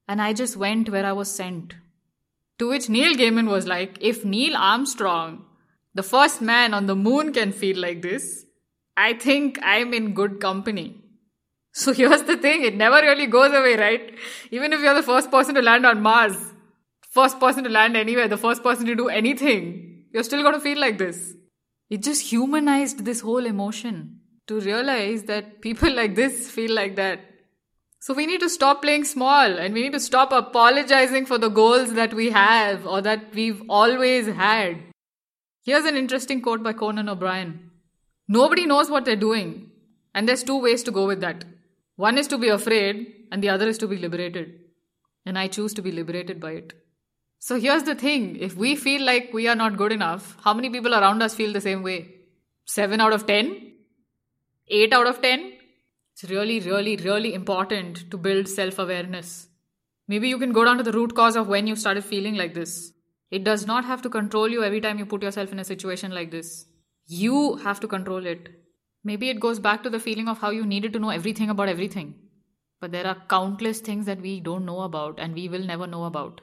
and 0.08 0.22
I 0.22 0.34
just 0.34 0.58
went 0.58 0.90
where 0.90 1.06
I 1.06 1.14
was 1.14 1.32
sent. 1.32 1.76
To 2.60 2.68
which 2.68 2.90
Neil 2.90 3.14
Gaiman 3.14 3.48
was 3.50 3.66
like, 3.68 3.98
If 4.02 4.26
Neil 4.26 4.58
Armstrong, 4.58 5.46
the 5.96 6.04
first 6.04 6.42
man 6.42 6.74
on 6.74 6.88
the 6.88 6.96
moon, 6.96 7.32
can 7.32 7.54
feel 7.54 7.78
like 7.80 8.02
this, 8.02 8.46
I 8.98 9.14
think 9.14 9.58
I'm 9.64 9.94
in 9.94 10.14
good 10.14 10.40
company. 10.42 10.96
So 11.72 11.94
here's 11.94 12.24
the 12.24 12.36
thing 12.36 12.64
it 12.66 12.76
never 12.76 12.96
really 12.96 13.28
goes 13.28 13.54
away, 13.54 13.76
right? 13.78 14.14
Even 14.52 14.74
if 14.74 14.82
you're 14.82 14.96
the 14.96 15.04
first 15.04 15.32
person 15.32 15.56
to 15.56 15.62
land 15.62 15.86
on 15.86 16.02
Mars, 16.02 16.36
first 17.12 17.40
person 17.40 17.64
to 17.64 17.70
land 17.70 17.96
anywhere, 17.96 18.28
the 18.28 18.38
first 18.38 18.64
person 18.64 18.88
to 18.88 18.96
do 18.96 19.08
anything, 19.08 20.06
you're 20.12 20.24
still 20.24 20.42
going 20.42 20.56
to 20.56 20.60
feel 20.60 20.80
like 20.80 20.98
this. 20.98 21.36
It 21.90 22.04
just 22.04 22.32
humanized 22.32 23.06
this 23.06 23.22
whole 23.22 23.46
emotion 23.46 24.20
to 24.48 24.60
realize 24.60 25.24
that 25.24 25.62
people 25.62 25.94
like 26.02 26.16
this 26.16 26.50
feel 26.50 26.74
like 26.74 26.96
that. 26.96 27.22
So 28.02 28.14
we 28.14 28.26
need 28.26 28.40
to 28.40 28.50
stop 28.50 28.82
playing 28.82 29.04
small 29.04 29.58
and 29.58 29.74
we 29.74 29.82
need 29.82 29.92
to 29.92 30.00
stop 30.00 30.32
apologizing 30.32 31.26
for 31.26 31.38
the 31.38 31.50
goals 31.50 31.94
that 31.94 32.14
we 32.14 32.30
have 32.30 32.88
or 32.88 33.02
that 33.02 33.34
we've 33.34 33.62
always 33.68 34.28
had. 34.28 34.78
Here's 35.64 35.86
an 35.86 35.98
interesting 35.98 36.42
quote 36.42 36.64
by 36.64 36.74
Conan 36.74 37.10
O'Brien 37.10 37.70
Nobody 38.28 38.68
knows 38.68 38.92
what 38.92 39.06
they're 39.06 39.16
doing, 39.16 39.72
and 40.14 40.30
there's 40.30 40.44
two 40.44 40.62
ways 40.62 40.84
to 40.84 40.92
go 40.92 41.08
with 41.08 41.20
that. 41.22 41.44
One 41.96 42.18
is 42.20 42.28
to 42.28 42.38
be 42.38 42.50
afraid, 42.50 43.08
and 43.32 43.44
the 43.44 43.50
other 43.50 43.68
is 43.68 43.80
to 43.80 43.88
be 43.88 43.98
liberated. 43.98 44.54
And 45.26 45.38
I 45.38 45.48
choose 45.48 45.74
to 45.74 45.82
be 45.82 45.92
liberated 45.92 46.40
by 46.40 46.52
it. 46.52 46.74
So 47.42 47.58
here's 47.58 47.84
the 47.84 47.96
thing 47.96 48.36
if 48.36 48.56
we 48.58 48.76
feel 48.76 49.06
like 49.06 49.32
we 49.34 49.48
are 49.48 49.56
not 49.56 49.78
good 49.78 49.94
enough, 49.94 50.36
how 50.44 50.54
many 50.54 50.70
people 50.70 50.94
around 50.94 51.24
us 51.24 51.36
feel 51.36 51.54
the 51.54 51.62
same 51.62 51.84
way? 51.84 52.16
7 52.66 53.00
out 53.00 53.14
of 53.14 53.26
10? 53.26 53.72
8 54.68 54.94
out 54.94 55.08
of 55.08 55.22
10? 55.22 55.54
It's 56.14 56.30
really, 56.30 56.60
really, 56.60 56.98
really 56.98 57.34
important 57.34 58.12
to 58.12 58.18
build 58.18 58.50
self 58.50 58.78
awareness. 58.78 59.48
Maybe 60.10 60.28
you 60.28 60.38
can 60.38 60.52
go 60.52 60.66
down 60.66 60.78
to 60.80 60.84
the 60.84 60.92
root 60.92 61.16
cause 61.16 61.38
of 61.38 61.48
when 61.48 61.66
you 61.66 61.78
started 61.78 62.04
feeling 62.04 62.36
like 62.36 62.54
this. 62.54 62.92
It 63.32 63.46
does 63.46 63.66
not 63.66 63.86
have 63.86 64.02
to 64.02 64.10
control 64.10 64.50
you 64.50 64.64
every 64.64 64.82
time 64.82 65.00
you 65.00 65.06
put 65.06 65.24
yourself 65.24 65.54
in 65.54 65.60
a 65.60 65.64
situation 65.64 66.12
like 66.12 66.32
this. 66.32 66.66
You 67.08 67.56
have 67.58 67.80
to 67.80 67.88
control 67.88 68.26
it. 68.26 68.50
Maybe 69.06 69.30
it 69.30 69.40
goes 69.40 69.60
back 69.60 69.82
to 69.84 69.90
the 69.90 70.00
feeling 70.00 70.28
of 70.28 70.40
how 70.40 70.50
you 70.50 70.66
needed 70.66 70.92
to 70.92 71.00
know 71.00 71.10
everything 71.10 71.50
about 71.50 71.70
everything. 71.70 72.16
But 72.82 72.92
there 72.92 73.08
are 73.08 73.24
countless 73.30 73.80
things 73.80 74.06
that 74.08 74.20
we 74.20 74.42
don't 74.42 74.66
know 74.66 74.82
about 74.82 75.20
and 75.20 75.34
we 75.34 75.48
will 75.48 75.64
never 75.64 75.88
know 75.88 76.04
about. 76.04 76.42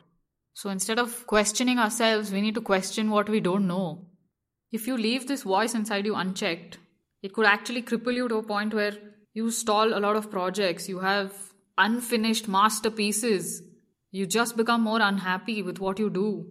So 0.56 0.70
instead 0.70 0.98
of 0.98 1.26
questioning 1.26 1.78
ourselves, 1.78 2.32
we 2.32 2.40
need 2.40 2.54
to 2.54 2.62
question 2.62 3.10
what 3.10 3.28
we 3.28 3.40
don't 3.40 3.66
know. 3.66 4.06
If 4.72 4.86
you 4.86 4.96
leave 4.96 5.28
this 5.28 5.42
voice 5.42 5.74
inside 5.74 6.06
you 6.06 6.14
unchecked, 6.16 6.78
it 7.22 7.34
could 7.34 7.44
actually 7.44 7.82
cripple 7.82 8.14
you 8.14 8.26
to 8.26 8.36
a 8.36 8.42
point 8.42 8.72
where 8.72 8.94
you 9.34 9.50
stall 9.50 9.92
a 9.92 10.00
lot 10.00 10.16
of 10.16 10.30
projects, 10.30 10.88
you 10.88 11.00
have 11.00 11.34
unfinished 11.76 12.48
masterpieces, 12.48 13.62
you 14.12 14.24
just 14.24 14.56
become 14.56 14.80
more 14.80 15.02
unhappy 15.02 15.60
with 15.60 15.78
what 15.78 15.98
you 15.98 16.08
do. 16.08 16.46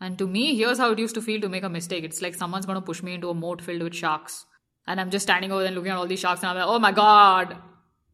And 0.00 0.16
to 0.16 0.26
me, 0.26 0.56
here's 0.56 0.78
how 0.78 0.92
it 0.92 0.98
used 0.98 1.16
to 1.16 1.20
feel 1.20 1.42
to 1.42 1.50
make 1.50 1.62
a 1.62 1.68
mistake. 1.68 2.04
It's 2.04 2.22
like 2.22 2.34
someone's 2.34 2.64
going 2.64 2.80
to 2.80 2.86
push 2.86 3.02
me 3.02 3.12
into 3.12 3.28
a 3.28 3.34
moat 3.34 3.60
filled 3.60 3.82
with 3.82 3.94
sharks. 3.94 4.46
And 4.86 4.98
I'm 4.98 5.10
just 5.10 5.24
standing 5.24 5.52
over 5.52 5.62
there 5.62 5.72
looking 5.72 5.90
at 5.90 5.98
all 5.98 6.06
these 6.06 6.20
sharks, 6.20 6.40
and 6.40 6.48
I'm 6.48 6.56
like, 6.56 6.66
oh 6.66 6.78
my 6.78 6.92
god, 6.92 7.58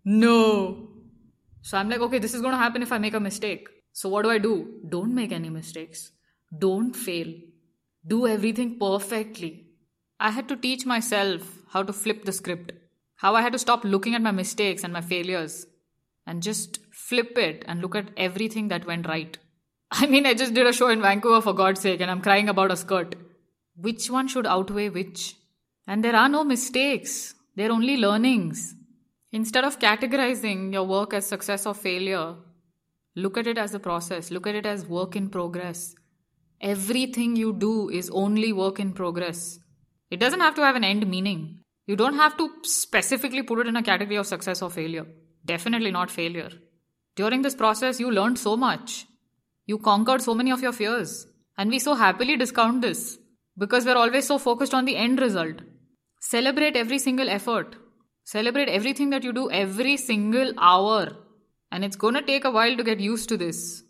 no. 0.04 0.88
So 1.60 1.78
I'm 1.78 1.88
like, 1.88 2.00
okay, 2.00 2.18
this 2.18 2.34
is 2.34 2.40
going 2.40 2.54
to 2.54 2.58
happen 2.58 2.82
if 2.82 2.90
I 2.90 2.98
make 2.98 3.14
a 3.14 3.20
mistake. 3.20 3.68
So 3.92 4.08
what 4.08 4.22
do 4.22 4.30
I 4.30 4.38
do? 4.38 4.80
Don't 4.88 5.14
make 5.14 5.32
any 5.32 5.50
mistakes. 5.50 6.12
Don't 6.56 6.94
fail. 6.94 7.32
Do 8.06 8.26
everything 8.26 8.78
perfectly. 8.78 9.66
I 10.18 10.30
had 10.30 10.49
to 10.49 10.56
teach 10.56 10.87
myself 10.87 11.42
how 11.70 11.82
to 11.82 11.92
flip 11.92 12.25
the 12.25 12.32
script 12.32 12.72
how 13.22 13.37
I 13.37 13.42
had 13.42 13.52
to 13.52 13.58
stop 13.58 13.84
looking 13.84 14.16
at 14.16 14.22
my 14.22 14.32
mistakes 14.32 14.82
and 14.82 14.92
my 14.92 15.00
failures 15.00 15.66
and 16.26 16.42
just 16.42 16.80
flip 16.92 17.38
it 17.38 17.64
and 17.68 17.80
look 17.80 17.94
at 17.94 18.11
everything 18.16 18.66
that 18.68 18.84
went 18.84 19.06
right. 19.06 19.38
I 19.92 20.06
mean, 20.06 20.26
I 20.26 20.34
just 20.34 20.54
did 20.54 20.66
a 20.66 20.72
show 20.72 20.88
in 20.88 21.00
Vancouver 21.00 21.40
for 21.40 21.52
God's 21.52 21.80
sake 21.80 22.00
and 22.00 22.11
I'm 22.11 22.20
crying 22.20 22.49
about 22.49 22.72
a 22.72 22.76
skirt. 22.76 23.14
Which 23.76 24.11
one 24.11 24.26
should 24.26 24.44
outweigh 24.44 24.88
which? 24.88 25.37
And 25.87 26.02
there 26.02 26.16
are 26.16 26.28
no 26.28 26.42
mistakes, 26.42 27.34
they're 27.54 27.70
only 27.70 27.96
learnings. 27.96 28.75
Instead 29.30 29.64
of 29.64 29.78
categorizing 29.78 30.72
your 30.72 30.84
work 30.84 31.14
as 31.14 31.25
success 31.25 31.64
or 31.64 31.75
failure, 31.75 32.34
look 33.14 33.37
at 33.37 33.47
it 33.47 33.59
as 33.59 33.75
a 33.75 33.78
process, 33.78 34.31
look 34.31 34.47
at 34.47 34.54
it 34.54 34.66
as 34.66 34.87
work 34.87 35.16
in 35.16 35.28
progress. 35.28 35.95
Everything 36.61 37.37
you 37.37 37.52
do 37.52 37.88
is 37.88 38.11
only 38.11 38.52
work 38.52 38.78
in 38.78 38.92
progress. 38.92 39.59
It 40.11 40.21
doesn't 40.21 40.40
have 40.40 40.54
to 40.57 40.62
have 40.62 40.76
an 40.76 40.85
end 40.85 41.07
meaning. 41.09 41.61
You 41.87 41.97
don't 41.97 42.16
have 42.16 42.37
to 42.37 42.49
specifically 42.62 43.42
put 43.42 43.61
it 43.61 43.66
in 43.66 43.76
a 43.76 43.83
category 43.83 44.16
of 44.16 44.26
success 44.26 44.62
or 44.62 44.71
failure. 44.71 45.07
Definitely 45.45 45.90
not 45.90 46.11
failure. 46.11 46.50
During 47.16 47.42
this 47.42 47.54
process, 47.54 47.99
you 47.99 48.11
learned 48.11 48.38
so 48.38 48.57
much. 48.57 49.07
You 49.66 49.78
conquered 49.78 50.23
so 50.23 50.35
many 50.35 50.52
of 50.52 50.62
your 50.62 50.73
fears. 50.73 51.26
And 51.59 51.71
we 51.71 51.78
so 51.78 51.95
happily 51.95 52.37
discount 52.37 52.83
this 52.83 53.19
because 53.59 53.85
we're 53.85 53.97
always 53.97 54.26
so 54.26 54.38
focused 54.38 54.75
on 54.75 54.85
the 54.85 54.97
end 54.97 55.21
result. 55.21 55.57
Celebrate 56.21 56.76
every 56.76 56.99
single 56.99 57.28
effort. 57.28 57.76
Celebrate 58.25 58.69
everything 58.69 59.11
that 59.11 59.25
you 59.25 59.33
do 59.33 59.50
every 59.50 59.97
single 59.97 60.52
hour. 60.59 61.16
And 61.72 61.84
it's 61.84 61.96
gonna 61.96 62.20
take 62.22 62.44
a 62.44 62.50
while 62.50 62.76
to 62.76 62.84
get 62.84 63.00
used 63.00 63.30
to 63.30 63.36
this. 63.38 63.82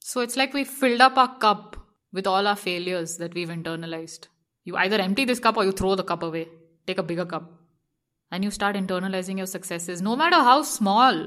So 0.00 0.22
it's 0.22 0.36
like 0.36 0.54
we 0.54 0.64
filled 0.64 1.02
up 1.02 1.18
our 1.18 1.38
cup 1.38 1.76
with 2.10 2.26
all 2.26 2.46
our 2.46 2.56
failures 2.56 3.18
that 3.18 3.34
we've 3.34 3.50
internalized. 3.50 4.28
You 4.64 4.76
either 4.76 4.98
empty 4.98 5.26
this 5.26 5.38
cup 5.38 5.58
or 5.58 5.64
you 5.64 5.72
throw 5.72 5.94
the 5.94 6.04
cup 6.04 6.22
away. 6.22 6.48
Take 6.86 6.96
a 6.96 7.02
bigger 7.02 7.26
cup. 7.26 7.52
And 8.30 8.42
you 8.42 8.50
start 8.50 8.76
internalizing 8.76 9.36
your 9.36 9.46
successes, 9.46 10.00
no 10.00 10.16
matter 10.16 10.36
how 10.36 10.62
small. 10.62 11.26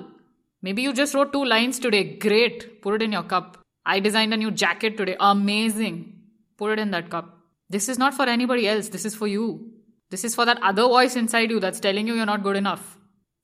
Maybe 0.63 0.81
you 0.81 0.91
just 0.91 1.13
wrote 1.13 1.33
two 1.33 1.45
lines 1.45 1.77
today. 1.77 2.17
Great. 2.17 2.81
Put 2.81 2.95
it 2.95 3.03
in 3.03 3.11
your 3.11 3.23
cup. 3.23 3.59
I 3.85 3.99
designed 3.99 4.33
a 4.33 4.37
new 4.37 4.49
jacket 4.49 4.97
today. 4.97 5.15
Amazing. 5.19 6.13
Put 6.57 6.71
it 6.73 6.79
in 6.79 6.89
that 6.91 7.11
cup. 7.11 7.37
This 7.69 7.89
is 7.89 7.99
not 7.99 8.15
for 8.15 8.27
anybody 8.27 8.67
else. 8.67 8.89
This 8.89 9.05
is 9.05 9.13
for 9.13 9.27
you. 9.27 9.71
This 10.09 10.23
is 10.23 10.33
for 10.33 10.45
that 10.45 10.61
other 10.63 10.83
voice 10.83 11.15
inside 11.15 11.51
you 11.51 11.59
that's 11.59 11.79
telling 11.79 12.07
you 12.07 12.15
you're 12.15 12.25
not 12.25 12.43
good 12.43 12.57
enough. 12.57 12.97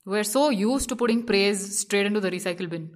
We're 0.07 0.23
so 0.23 0.51
used 0.51 0.87
to 0.87 0.95
putting 0.95 1.23
praise 1.23 1.79
straight 1.79 2.05
into 2.05 2.21
the 2.21 2.31
recycle 2.31 2.69
bin. 2.69 2.91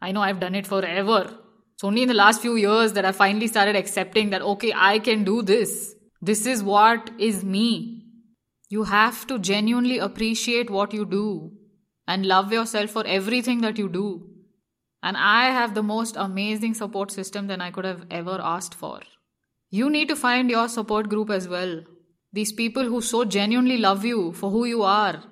I 0.00 0.12
know 0.12 0.22
I've 0.22 0.38
done 0.38 0.54
it 0.54 0.64
forever. 0.64 1.36
It's 1.74 1.82
only 1.82 2.02
in 2.02 2.08
the 2.08 2.14
last 2.14 2.40
few 2.40 2.54
years 2.54 2.92
that 2.92 3.04
I 3.04 3.10
finally 3.10 3.48
started 3.48 3.74
accepting 3.74 4.30
that, 4.30 4.42
okay, 4.42 4.72
I 4.72 5.00
can 5.00 5.24
do 5.24 5.42
this. 5.42 5.92
This 6.20 6.46
is 6.46 6.62
what 6.62 7.10
is 7.18 7.42
me. 7.42 8.04
You 8.68 8.84
have 8.84 9.26
to 9.26 9.40
genuinely 9.40 9.98
appreciate 9.98 10.70
what 10.70 10.94
you 10.94 11.04
do 11.04 11.50
and 12.06 12.26
love 12.26 12.52
yourself 12.52 12.90
for 12.90 13.04
everything 13.08 13.60
that 13.62 13.76
you 13.76 13.88
do. 13.88 14.30
And 15.02 15.16
I 15.16 15.46
have 15.46 15.74
the 15.74 15.82
most 15.82 16.14
amazing 16.16 16.74
support 16.74 17.10
system 17.10 17.48
than 17.48 17.60
I 17.60 17.72
could 17.72 17.84
have 17.84 18.06
ever 18.08 18.38
asked 18.40 18.76
for. 18.76 19.00
You 19.70 19.90
need 19.90 20.06
to 20.10 20.14
find 20.14 20.48
your 20.48 20.68
support 20.68 21.08
group 21.08 21.28
as 21.28 21.48
well. 21.48 21.82
These 22.32 22.52
people 22.52 22.84
who 22.84 23.00
so 23.00 23.24
genuinely 23.24 23.78
love 23.78 24.04
you 24.04 24.32
for 24.32 24.48
who 24.48 24.64
you 24.64 24.84
are 24.84 25.24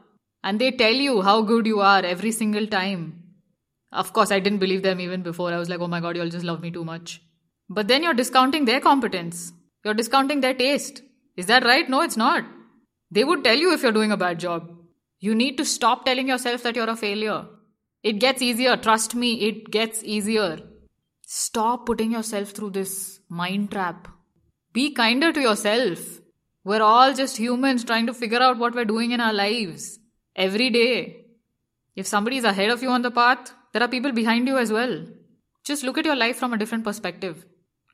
and 0.42 0.60
they 0.60 0.70
tell 0.70 0.92
you 0.92 1.22
how 1.22 1.42
good 1.42 1.66
you 1.66 1.80
are 1.80 2.02
every 2.04 2.32
single 2.32 2.66
time. 2.66 3.22
Of 3.92 4.12
course, 4.12 4.30
I 4.30 4.40
didn't 4.40 4.60
believe 4.60 4.82
them 4.82 5.00
even 5.00 5.22
before. 5.22 5.52
I 5.52 5.58
was 5.58 5.68
like, 5.68 5.80
oh 5.80 5.88
my 5.88 6.00
god, 6.00 6.16
you'll 6.16 6.30
just 6.30 6.44
love 6.44 6.60
me 6.60 6.70
too 6.70 6.84
much. 6.84 7.20
But 7.68 7.88
then 7.88 8.02
you're 8.02 8.14
discounting 8.14 8.64
their 8.64 8.80
competence. 8.80 9.52
You're 9.84 9.94
discounting 9.94 10.40
their 10.40 10.54
taste. 10.54 11.02
Is 11.36 11.46
that 11.46 11.64
right? 11.64 11.88
No, 11.88 12.02
it's 12.02 12.16
not. 12.16 12.44
They 13.10 13.24
would 13.24 13.44
tell 13.44 13.56
you 13.56 13.72
if 13.72 13.82
you're 13.82 13.92
doing 13.92 14.12
a 14.12 14.16
bad 14.16 14.38
job. 14.38 14.70
You 15.18 15.34
need 15.34 15.56
to 15.58 15.64
stop 15.64 16.04
telling 16.04 16.28
yourself 16.28 16.62
that 16.62 16.76
you're 16.76 16.88
a 16.88 16.96
failure. 16.96 17.46
It 18.02 18.14
gets 18.14 18.40
easier. 18.40 18.76
Trust 18.76 19.14
me, 19.14 19.42
it 19.48 19.70
gets 19.70 20.02
easier. 20.04 20.60
Stop 21.22 21.86
putting 21.86 22.12
yourself 22.12 22.50
through 22.50 22.70
this 22.70 23.20
mind 23.28 23.70
trap. 23.70 24.08
Be 24.72 24.92
kinder 24.92 25.32
to 25.32 25.40
yourself. 25.40 26.20
We're 26.64 26.82
all 26.82 27.12
just 27.14 27.36
humans 27.36 27.84
trying 27.84 28.06
to 28.06 28.14
figure 28.14 28.40
out 28.40 28.58
what 28.58 28.74
we're 28.74 28.84
doing 28.84 29.12
in 29.12 29.20
our 29.20 29.32
lives 29.32 29.99
every 30.36 30.70
day. 30.70 31.26
If 31.96 32.06
somebody 32.06 32.36
is 32.36 32.44
ahead 32.44 32.70
of 32.70 32.82
you 32.82 32.90
on 32.90 33.02
the 33.02 33.10
path, 33.10 33.52
there 33.72 33.82
are 33.82 33.88
people 33.88 34.12
behind 34.12 34.48
you 34.48 34.58
as 34.58 34.72
well. 34.72 35.04
Just 35.64 35.84
look 35.84 35.98
at 35.98 36.04
your 36.04 36.16
life 36.16 36.36
from 36.36 36.52
a 36.52 36.58
different 36.58 36.84
perspective. 36.84 37.44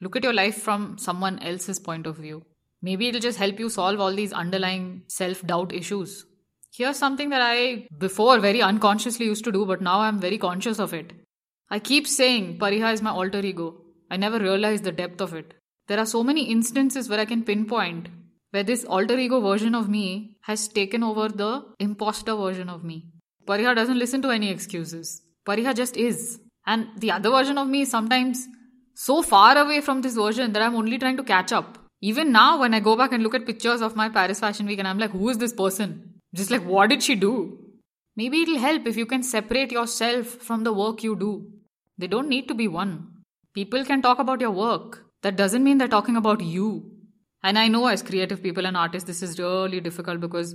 Look 0.01 0.17
at 0.17 0.25
your 0.25 0.33
life 0.33 0.63
from 0.63 0.99
someone 0.99 1.39
else's 1.41 1.79
point 1.79 2.07
of 2.07 2.17
view. 2.17 2.45
Maybe 2.83 3.09
it'll 3.09 3.21
just 3.21 3.39
help 3.39 3.59
you 3.59 3.69
solve 3.69 4.01
all 4.01 4.15
these 4.15 4.33
underlying 4.33 5.03
self 5.09 5.43
doubt 5.47 5.73
issues. 5.73 6.27
Here's 6.73 6.99
something 6.99 7.31
that 7.31 7.41
I 7.43 7.89
before 7.99 8.39
very 8.39 8.61
unconsciously 8.61 9.27
used 9.27 9.45
to 9.45 9.53
do, 9.53 9.65
but 9.65 9.81
now 9.81 10.01
I'm 10.01 10.21
very 10.21 10.39
conscious 10.39 10.79
of 10.79 10.93
it. 10.93 11.13
I 11.71 11.79
keep 11.79 12.07
saying 12.07 12.59
Pariha 12.59 12.93
is 12.93 13.03
my 13.03 13.11
alter 13.11 13.41
ego. 13.41 13.81
I 14.11 14.17
never 14.19 14.39
realized 14.39 14.85
the 14.85 14.93
depth 14.93 15.21
of 15.21 15.35
it. 15.35 15.55
There 15.89 15.99
are 15.99 16.07
so 16.07 16.23
many 16.23 16.51
instances 16.51 17.09
where 17.09 17.19
I 17.19 17.25
can 17.25 17.45
pinpoint 17.45 18.09
where 18.57 18.65
this 18.69 18.85
alter 18.97 19.19
ego 19.19 19.39
version 19.47 19.75
of 19.75 19.89
me 19.95 20.05
has 20.49 20.67
taken 20.67 21.03
over 21.03 21.29
the 21.29 21.63
imposter 21.79 22.35
version 22.35 22.71
of 22.75 22.85
me. 22.91 22.95
Pariha 23.47 23.75
doesn't 23.79 23.99
listen 23.99 24.23
to 24.23 24.31
any 24.31 24.49
excuses. 24.51 25.21
Pariha 25.47 25.75
just 25.75 25.99
is. 25.99 26.41
And 26.67 26.89
the 26.97 27.11
other 27.11 27.29
version 27.29 27.59
of 27.59 27.69
me 27.69 27.83
is 27.83 27.91
sometimes 27.91 28.47
so 28.95 29.21
far 29.21 29.59
away 29.59 29.83
from 29.83 30.01
this 30.01 30.15
version 30.15 30.55
that 30.55 30.63
I'm 30.63 30.75
only 30.75 30.97
trying 30.97 31.19
to 31.19 31.23
catch 31.23 31.53
up. 31.53 31.77
Even 32.01 32.33
now, 32.33 32.59
when 32.61 32.73
I 32.73 32.81
go 32.81 32.97
back 32.97 33.13
and 33.13 33.23
look 33.23 33.35
at 33.35 33.45
pictures 33.45 33.83
of 33.83 33.95
my 33.95 34.09
Paris 34.09 34.41
Fashion 34.41 34.67
Week 34.67 34.79
and 34.79 34.89
I'm 34.89 34.99
like, 34.99 35.11
who 35.11 35.29
is 35.29 35.37
this 35.37 35.53
person? 35.53 36.15
Just 36.35 36.51
like, 36.51 36.65
what 36.65 36.89
did 36.89 37.03
she 37.03 37.15
do? 37.15 37.59
Maybe 38.17 38.41
it'll 38.41 38.59
help 38.59 38.87
if 38.87 38.97
you 38.97 39.05
can 39.05 39.23
separate 39.23 39.71
yourself 39.71 40.27
from 40.49 40.65
the 40.65 40.73
work 40.73 41.03
you 41.03 41.15
do. 41.15 41.47
They 41.99 42.07
don't 42.07 42.31
need 42.31 42.49
to 42.49 42.55
be 42.55 42.69
one. 42.69 43.09
People 43.53 43.85
can 43.85 44.01
talk 44.01 44.19
about 44.19 44.41
your 44.41 44.51
work. 44.51 45.05
That 45.23 45.37
doesn't 45.37 45.63
mean 45.63 45.77
they're 45.77 45.97
talking 45.99 46.17
about 46.17 46.41
you. 46.41 46.96
And 47.47 47.61
I 47.61 47.69
know 47.69 47.87
as 47.87 48.03
creative 48.03 48.43
people 48.43 48.67
and 48.67 48.77
artists, 48.77 49.07
this 49.07 49.23
is 49.23 49.39
really 49.39 49.81
difficult 49.81 50.21
because 50.21 50.55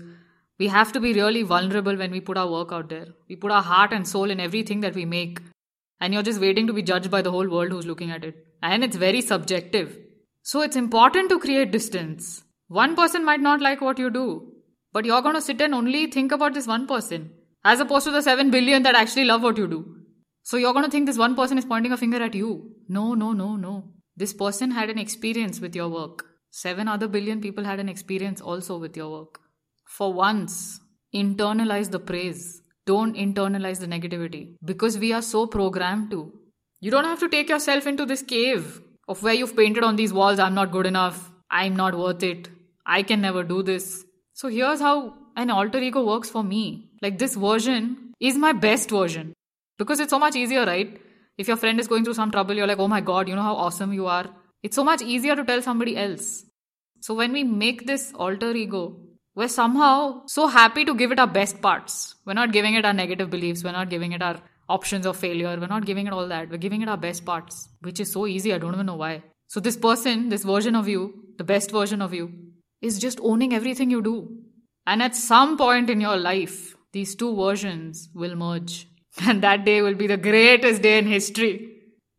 we 0.59 0.67
have 0.67 0.91
to 0.91 0.99
be 0.99 1.13
really 1.13 1.43
vulnerable 1.43 1.95
when 1.95 2.11
we 2.11 2.19
put 2.19 2.37
our 2.37 2.51
work 2.51 2.73
out 2.73 2.89
there. 2.89 3.07
We 3.29 3.37
put 3.37 3.51
our 3.57 3.61
heart 3.61 3.93
and 3.93 4.05
soul 4.05 4.29
in 4.29 4.41
everything 4.41 4.81
that 4.81 4.93
we 4.93 5.05
make. 5.05 5.39
And 6.01 6.13
you're 6.13 6.29
just 6.29 6.41
waiting 6.41 6.67
to 6.67 6.73
be 6.73 6.81
judged 6.81 7.09
by 7.09 7.21
the 7.21 7.31
whole 7.31 7.47
world 7.49 7.71
who's 7.71 7.85
looking 7.85 8.11
at 8.11 8.25
it. 8.25 8.35
And 8.61 8.83
it's 8.83 8.97
very 8.97 9.21
subjective. 9.21 9.97
So 10.43 10.61
it's 10.61 10.75
important 10.75 11.29
to 11.29 11.39
create 11.39 11.71
distance. 11.71 12.43
One 12.67 12.97
person 12.97 13.23
might 13.23 13.39
not 13.39 13.61
like 13.61 13.79
what 13.79 13.97
you 13.97 14.09
do, 14.09 14.51
but 14.91 15.05
you're 15.05 15.21
going 15.21 15.35
to 15.35 15.41
sit 15.41 15.61
and 15.61 15.73
only 15.73 16.07
think 16.07 16.33
about 16.33 16.53
this 16.53 16.67
one 16.67 16.87
person, 16.87 17.29
as 17.63 17.79
opposed 17.79 18.07
to 18.07 18.11
the 18.11 18.21
7 18.21 18.51
billion 18.51 18.83
that 18.83 18.95
actually 18.95 19.25
love 19.25 19.43
what 19.43 19.57
you 19.57 19.67
do. 19.67 19.95
So 20.43 20.57
you're 20.57 20.73
going 20.73 20.85
to 20.85 20.91
think 20.91 21.05
this 21.05 21.17
one 21.17 21.35
person 21.35 21.57
is 21.57 21.63
pointing 21.63 21.93
a 21.93 21.97
finger 22.03 22.21
at 22.21 22.35
you. 22.35 22.75
No, 22.89 23.13
no, 23.13 23.31
no, 23.31 23.55
no. 23.55 23.93
This 24.17 24.33
person 24.33 24.71
had 24.71 24.89
an 24.89 24.99
experience 24.99 25.61
with 25.61 25.73
your 25.73 25.87
work. 25.87 26.25
7 26.51 26.87
other 26.87 27.07
billion 27.07 27.41
people 27.41 27.63
had 27.63 27.79
an 27.79 27.89
experience 27.89 28.41
also 28.41 28.77
with 28.77 28.95
your 28.95 29.09
work. 29.09 29.39
For 29.87 30.13
once, 30.13 30.79
internalize 31.15 31.91
the 31.91 31.99
praise. 31.99 32.61
Don't 32.85 33.15
internalize 33.15 33.79
the 33.79 33.87
negativity 33.87 34.55
because 34.63 34.97
we 34.97 35.13
are 35.13 35.21
so 35.21 35.47
programmed 35.47 36.11
to. 36.11 36.33
You 36.81 36.91
don't 36.91 37.05
have 37.05 37.19
to 37.19 37.29
take 37.29 37.49
yourself 37.49 37.87
into 37.87 38.05
this 38.05 38.21
cave 38.21 38.81
of 39.07 39.23
where 39.23 39.33
you've 39.33 39.55
painted 39.55 39.83
on 39.83 39.95
these 39.95 40.13
walls, 40.13 40.39
I'm 40.39 40.55
not 40.55 40.71
good 40.71 40.85
enough, 40.85 41.31
I'm 41.49 41.75
not 41.75 41.97
worth 41.97 42.23
it, 42.23 42.49
I 42.85 43.03
can 43.03 43.21
never 43.21 43.43
do 43.43 43.61
this. 43.63 44.03
So 44.33 44.47
here's 44.47 44.79
how 44.79 45.13
an 45.35 45.51
alter 45.51 45.79
ego 45.79 46.03
works 46.05 46.29
for 46.29 46.43
me. 46.43 46.89
Like 47.01 47.17
this 47.17 47.35
version 47.35 48.13
is 48.19 48.35
my 48.35 48.51
best 48.51 48.89
version 48.89 49.33
because 49.77 49.99
it's 49.99 50.09
so 50.09 50.19
much 50.19 50.35
easier, 50.35 50.65
right? 50.65 50.99
If 51.37 51.47
your 51.47 51.57
friend 51.57 51.79
is 51.79 51.87
going 51.87 52.03
through 52.03 52.15
some 52.15 52.31
trouble, 52.31 52.55
you're 52.55 52.67
like, 52.67 52.79
oh 52.79 52.87
my 52.87 53.01
god, 53.01 53.27
you 53.27 53.35
know 53.35 53.41
how 53.41 53.55
awesome 53.55 53.93
you 53.93 54.07
are. 54.07 54.25
It's 54.63 54.75
so 54.75 54.83
much 54.83 55.01
easier 55.01 55.35
to 55.35 55.43
tell 55.43 55.61
somebody 55.61 55.97
else. 55.97 56.45
So 56.99 57.13
when 57.13 57.33
we 57.33 57.43
make 57.43 57.87
this 57.87 58.13
alter 58.13 58.51
ego, 58.55 58.99
we're 59.33 59.47
somehow 59.47 60.23
so 60.27 60.47
happy 60.47 60.85
to 60.85 60.93
give 60.93 61.11
it 61.11 61.19
our 61.19 61.27
best 61.27 61.61
parts. 61.61 62.15
We're 62.25 62.33
not 62.33 62.51
giving 62.51 62.75
it 62.75 62.85
our 62.85 62.93
negative 62.93 63.29
beliefs, 63.29 63.63
we're 63.63 63.71
not 63.71 63.89
giving 63.89 64.11
it 64.11 64.21
our 64.21 64.41
options 64.71 65.05
of 65.05 65.17
failure. 65.17 65.57
We're 65.59 65.67
not 65.67 65.85
giving 65.85 66.07
it 66.07 66.13
all 66.13 66.27
that. 66.27 66.49
We're 66.49 66.57
giving 66.65 66.81
it 66.81 66.89
our 66.89 66.97
best 66.97 67.25
parts, 67.25 67.69
which 67.81 67.99
is 67.99 68.11
so 68.11 68.27
easy. 68.27 68.53
I 68.53 68.57
don't 68.57 68.73
even 68.73 68.85
know 68.85 68.95
why. 68.95 69.23
So, 69.47 69.59
this 69.59 69.77
person, 69.77 70.29
this 70.29 70.43
version 70.43 70.75
of 70.75 70.87
you, 70.87 71.25
the 71.37 71.43
best 71.43 71.71
version 71.71 72.01
of 72.01 72.13
you, 72.13 72.31
is 72.81 72.99
just 72.99 73.19
owning 73.21 73.53
everything 73.53 73.91
you 73.91 74.01
do. 74.01 74.37
And 74.87 75.03
at 75.03 75.15
some 75.15 75.57
point 75.57 75.89
in 75.89 76.01
your 76.01 76.15
life, 76.17 76.75
these 76.93 77.15
two 77.15 77.35
versions 77.35 78.09
will 78.13 78.35
merge. 78.35 78.87
And 79.27 79.43
that 79.43 79.65
day 79.65 79.81
will 79.81 79.95
be 79.95 80.07
the 80.07 80.17
greatest 80.17 80.81
day 80.81 80.97
in 80.97 81.05
history 81.05 81.70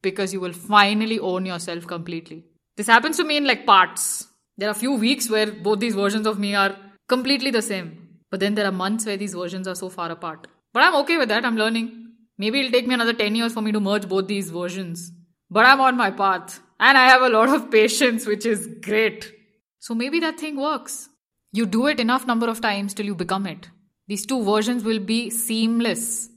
because 0.02 0.32
you 0.32 0.40
will 0.40 0.52
finally 0.52 1.18
own 1.18 1.46
yourself 1.46 1.86
completely. 1.86 2.44
This 2.76 2.86
happens 2.86 3.16
to 3.18 3.24
me 3.24 3.36
in 3.36 3.46
like 3.46 3.66
parts. 3.66 4.28
There 4.58 4.68
are 4.68 4.72
a 4.72 4.82
few 4.82 4.92
weeks 4.92 5.30
where 5.30 5.50
both 5.50 5.80
these 5.80 5.94
versions 5.94 6.26
of 6.26 6.38
me 6.38 6.54
are 6.54 6.76
completely 7.08 7.50
the 7.50 7.62
same. 7.62 8.18
But 8.30 8.40
then 8.40 8.54
there 8.54 8.66
are 8.66 8.72
months 8.72 9.06
where 9.06 9.16
these 9.16 9.34
versions 9.34 9.68
are 9.68 9.74
so 9.74 9.88
far 9.88 10.10
apart. 10.10 10.46
But 10.72 10.82
I'm 10.82 10.96
okay 11.02 11.18
with 11.18 11.28
that. 11.28 11.44
I'm 11.44 11.56
learning. 11.56 12.08
Maybe 12.38 12.60
it'll 12.60 12.72
take 12.72 12.86
me 12.86 12.94
another 12.94 13.12
10 13.12 13.34
years 13.34 13.52
for 13.52 13.60
me 13.60 13.72
to 13.72 13.80
merge 13.80 14.08
both 14.08 14.26
these 14.26 14.50
versions. 14.50 15.12
But 15.50 15.66
I'm 15.66 15.80
on 15.80 15.96
my 15.96 16.10
path. 16.10 16.60
And 16.80 16.96
I 16.96 17.08
have 17.08 17.22
a 17.22 17.28
lot 17.28 17.50
of 17.50 17.70
patience, 17.70 18.26
which 18.26 18.46
is 18.46 18.66
great. 18.82 19.32
So 19.80 19.94
maybe 19.94 20.18
that 20.20 20.40
thing 20.40 20.56
works. 20.56 21.10
You 21.52 21.66
do 21.66 21.86
it 21.86 22.00
enough 22.00 22.26
number 22.26 22.48
of 22.48 22.62
times 22.62 22.94
till 22.94 23.04
you 23.04 23.14
become 23.14 23.46
it. 23.46 23.68
These 24.08 24.24
two 24.26 24.42
versions 24.42 24.82
will 24.82 24.98
be 24.98 25.28
seamless. 25.28 26.30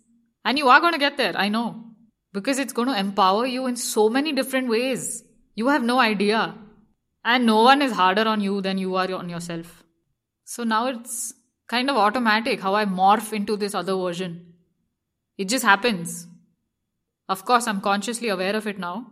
And 0.43 0.57
you 0.57 0.67
are 0.67 0.81
going 0.81 0.93
to 0.93 0.99
get 0.99 1.17
there, 1.17 1.35
I 1.35 1.47
know. 1.47 1.84
Because 2.35 2.59
it's 2.59 2.73
going 2.73 2.89
to 2.89 2.99
empower 2.99 3.45
you 3.45 3.65
in 3.65 3.77
so 3.77 4.09
many 4.09 4.33
different 4.33 4.67
ways. 4.67 5.23
You 5.55 5.67
have 5.69 5.83
no 5.83 5.99
idea. 5.99 6.53
And 7.23 7.45
no 7.45 7.61
one 7.63 7.81
is 7.81 7.93
harder 7.93 8.27
on 8.27 8.41
you 8.41 8.59
than 8.61 8.77
you 8.77 8.95
are 8.95 9.09
on 9.13 9.29
yourself. 9.29 9.83
So 10.43 10.65
now 10.65 10.87
it's 10.87 11.33
kind 11.69 11.89
of 11.89 11.95
automatic 11.95 12.59
how 12.59 12.75
I 12.75 12.83
morph 12.85 13.31
into 13.31 13.55
this 13.55 13.73
other 13.73 13.95
version. 13.95 14.53
It 15.37 15.47
just 15.47 15.63
happens. 15.63 16.27
Of 17.29 17.45
course, 17.45 17.67
I'm 17.67 17.79
consciously 17.79 18.27
aware 18.27 18.55
of 18.55 18.67
it 18.67 18.77
now, 18.77 19.07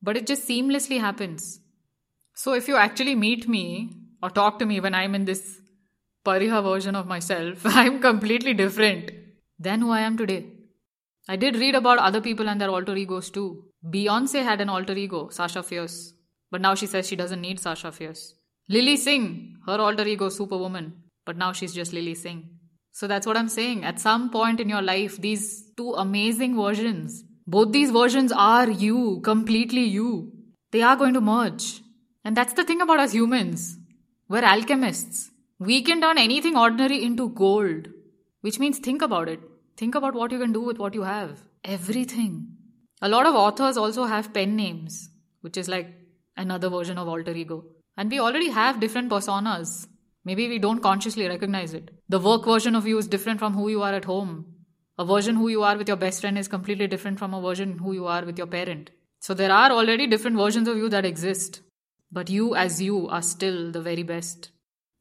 but 0.00 0.16
it 0.16 0.26
just 0.28 0.48
seamlessly 0.48 1.00
happens. 1.00 1.58
So 2.34 2.54
if 2.54 2.68
you 2.68 2.76
actually 2.76 3.16
meet 3.16 3.48
me 3.48 3.90
or 4.22 4.30
talk 4.30 4.60
to 4.60 4.66
me 4.66 4.78
when 4.78 4.94
I'm 4.94 5.16
in 5.16 5.24
this 5.24 5.58
Pariha 6.24 6.62
version 6.62 6.94
of 6.94 7.08
myself, 7.08 7.62
I'm 7.64 8.00
completely 8.00 8.54
different 8.54 9.10
than 9.58 9.80
who 9.80 9.90
I 9.90 10.02
am 10.02 10.16
today. 10.16 10.46
I 11.28 11.36
did 11.36 11.56
read 11.56 11.74
about 11.74 11.98
other 11.98 12.20
people 12.20 12.48
and 12.48 12.60
their 12.60 12.70
alter 12.70 12.96
egos 12.96 13.30
too. 13.30 13.64
Beyonce 13.84 14.42
had 14.42 14.60
an 14.60 14.68
alter 14.68 14.94
ego, 14.94 15.28
Sasha 15.30 15.62
Fierce, 15.62 16.12
but 16.50 16.60
now 16.60 16.74
she 16.74 16.86
says 16.86 17.08
she 17.08 17.16
doesn't 17.16 17.40
need 17.40 17.58
Sasha 17.58 17.90
Fierce. 17.90 18.34
Lilly 18.68 18.96
Singh, 18.96 19.56
her 19.66 19.78
alter 19.80 20.06
ego, 20.06 20.28
Superwoman, 20.28 20.92
but 21.24 21.36
now 21.36 21.52
she's 21.52 21.74
just 21.74 21.92
Lilly 21.92 22.14
Singh. 22.14 22.48
So 22.92 23.06
that's 23.06 23.26
what 23.26 23.36
I'm 23.36 23.48
saying. 23.48 23.84
At 23.84 24.00
some 24.00 24.30
point 24.30 24.60
in 24.60 24.68
your 24.68 24.82
life, 24.82 25.20
these 25.20 25.70
two 25.76 25.92
amazing 25.92 26.56
versions, 26.56 27.24
both 27.46 27.72
these 27.72 27.90
versions 27.90 28.32
are 28.32 28.70
you, 28.70 29.20
completely 29.22 29.84
you. 29.84 30.32
They 30.72 30.82
are 30.82 30.96
going 30.96 31.14
to 31.14 31.20
merge. 31.20 31.80
And 32.24 32.36
that's 32.36 32.54
the 32.54 32.64
thing 32.64 32.80
about 32.80 33.00
us 33.00 33.12
humans. 33.12 33.76
We're 34.28 34.44
alchemists. 34.44 35.30
We 35.58 35.82
can 35.82 36.00
turn 36.00 36.18
anything 36.18 36.56
ordinary 36.56 37.02
into 37.04 37.28
gold, 37.28 37.88
which 38.40 38.58
means 38.58 38.78
think 38.78 39.02
about 39.02 39.28
it. 39.28 39.40
Think 39.76 39.94
about 39.94 40.14
what 40.14 40.32
you 40.32 40.38
can 40.38 40.52
do 40.52 40.62
with 40.62 40.78
what 40.78 40.94
you 40.94 41.02
have. 41.02 41.38
Everything. 41.62 42.48
A 43.02 43.08
lot 43.08 43.26
of 43.26 43.34
authors 43.34 43.76
also 43.76 44.04
have 44.04 44.32
pen 44.32 44.56
names, 44.56 45.10
which 45.42 45.58
is 45.58 45.68
like 45.68 45.88
another 46.36 46.70
version 46.70 46.96
of 46.96 47.08
alter 47.08 47.32
ego. 47.32 47.64
And 47.96 48.10
we 48.10 48.18
already 48.18 48.48
have 48.48 48.80
different 48.80 49.10
personas. 49.10 49.86
Maybe 50.24 50.48
we 50.48 50.58
don't 50.58 50.80
consciously 50.80 51.28
recognize 51.28 51.74
it. 51.74 51.90
The 52.08 52.18
work 52.18 52.46
version 52.46 52.74
of 52.74 52.86
you 52.86 52.96
is 52.96 53.06
different 53.06 53.38
from 53.38 53.52
who 53.52 53.68
you 53.68 53.82
are 53.82 53.92
at 53.92 54.06
home. 54.06 54.46
A 54.98 55.04
version 55.04 55.36
who 55.36 55.48
you 55.48 55.62
are 55.62 55.76
with 55.76 55.88
your 55.88 55.98
best 55.98 56.22
friend 56.22 56.38
is 56.38 56.48
completely 56.48 56.86
different 56.86 57.18
from 57.18 57.34
a 57.34 57.40
version 57.42 57.78
who 57.78 57.92
you 57.92 58.06
are 58.06 58.24
with 58.24 58.38
your 58.38 58.46
parent. 58.46 58.90
So 59.20 59.34
there 59.34 59.52
are 59.52 59.70
already 59.70 60.06
different 60.06 60.38
versions 60.38 60.68
of 60.68 60.78
you 60.78 60.88
that 60.88 61.04
exist. 61.04 61.60
But 62.10 62.30
you 62.30 62.54
as 62.54 62.80
you 62.80 63.08
are 63.08 63.22
still 63.22 63.70
the 63.72 63.82
very 63.82 64.02
best. 64.02 64.50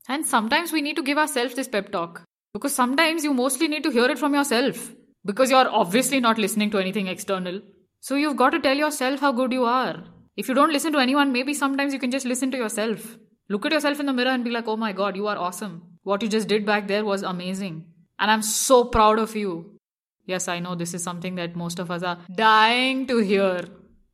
And 0.09 0.25
sometimes 0.25 0.73
we 0.73 0.81
need 0.81 0.97
to 0.97 1.03
give 1.03 1.17
ourselves 1.17 1.55
this 1.55 1.69
pep 1.69 1.93
talk. 1.93 2.23
Because 2.55 2.73
sometimes 2.73 3.25
you 3.25 3.33
mostly 3.33 3.67
need 3.67 3.83
to 3.83 3.91
hear 3.91 4.05
it 4.05 4.17
from 4.17 4.33
yourself. 4.33 4.93
Because 5.25 5.51
you're 5.51 5.67
obviously 5.67 6.21
not 6.21 6.37
listening 6.37 6.69
to 6.71 6.77
anything 6.77 7.07
external. 7.07 7.59
So 7.99 8.15
you've 8.15 8.37
got 8.37 8.51
to 8.51 8.59
tell 8.61 8.77
yourself 8.77 9.19
how 9.19 9.33
good 9.33 9.51
you 9.51 9.65
are. 9.65 10.05
If 10.37 10.47
you 10.47 10.53
don't 10.53 10.71
listen 10.71 10.93
to 10.93 10.99
anyone, 10.99 11.33
maybe 11.33 11.53
sometimes 11.53 11.91
you 11.91 11.99
can 11.99 12.11
just 12.11 12.25
listen 12.25 12.51
to 12.51 12.57
yourself. 12.57 13.17
Look 13.49 13.65
at 13.65 13.73
yourself 13.73 13.99
in 13.99 14.05
the 14.05 14.13
mirror 14.13 14.31
and 14.31 14.45
be 14.45 14.51
like, 14.51 14.69
oh 14.69 14.77
my 14.77 14.93
god, 14.93 15.17
you 15.17 15.27
are 15.27 15.37
awesome. 15.37 15.81
What 16.03 16.21
you 16.21 16.29
just 16.29 16.47
did 16.47 16.65
back 16.65 16.87
there 16.87 17.03
was 17.03 17.23
amazing. 17.23 17.83
And 18.19 18.31
I'm 18.31 18.41
so 18.41 18.85
proud 18.85 19.19
of 19.19 19.35
you. 19.35 19.77
Yes, 20.25 20.47
I 20.47 20.59
know 20.59 20.75
this 20.75 20.93
is 20.93 21.03
something 21.03 21.35
that 21.35 21.57
most 21.57 21.77
of 21.77 21.91
us 21.91 22.03
are 22.03 22.19
dying 22.33 23.05
to 23.07 23.17
hear. 23.17 23.65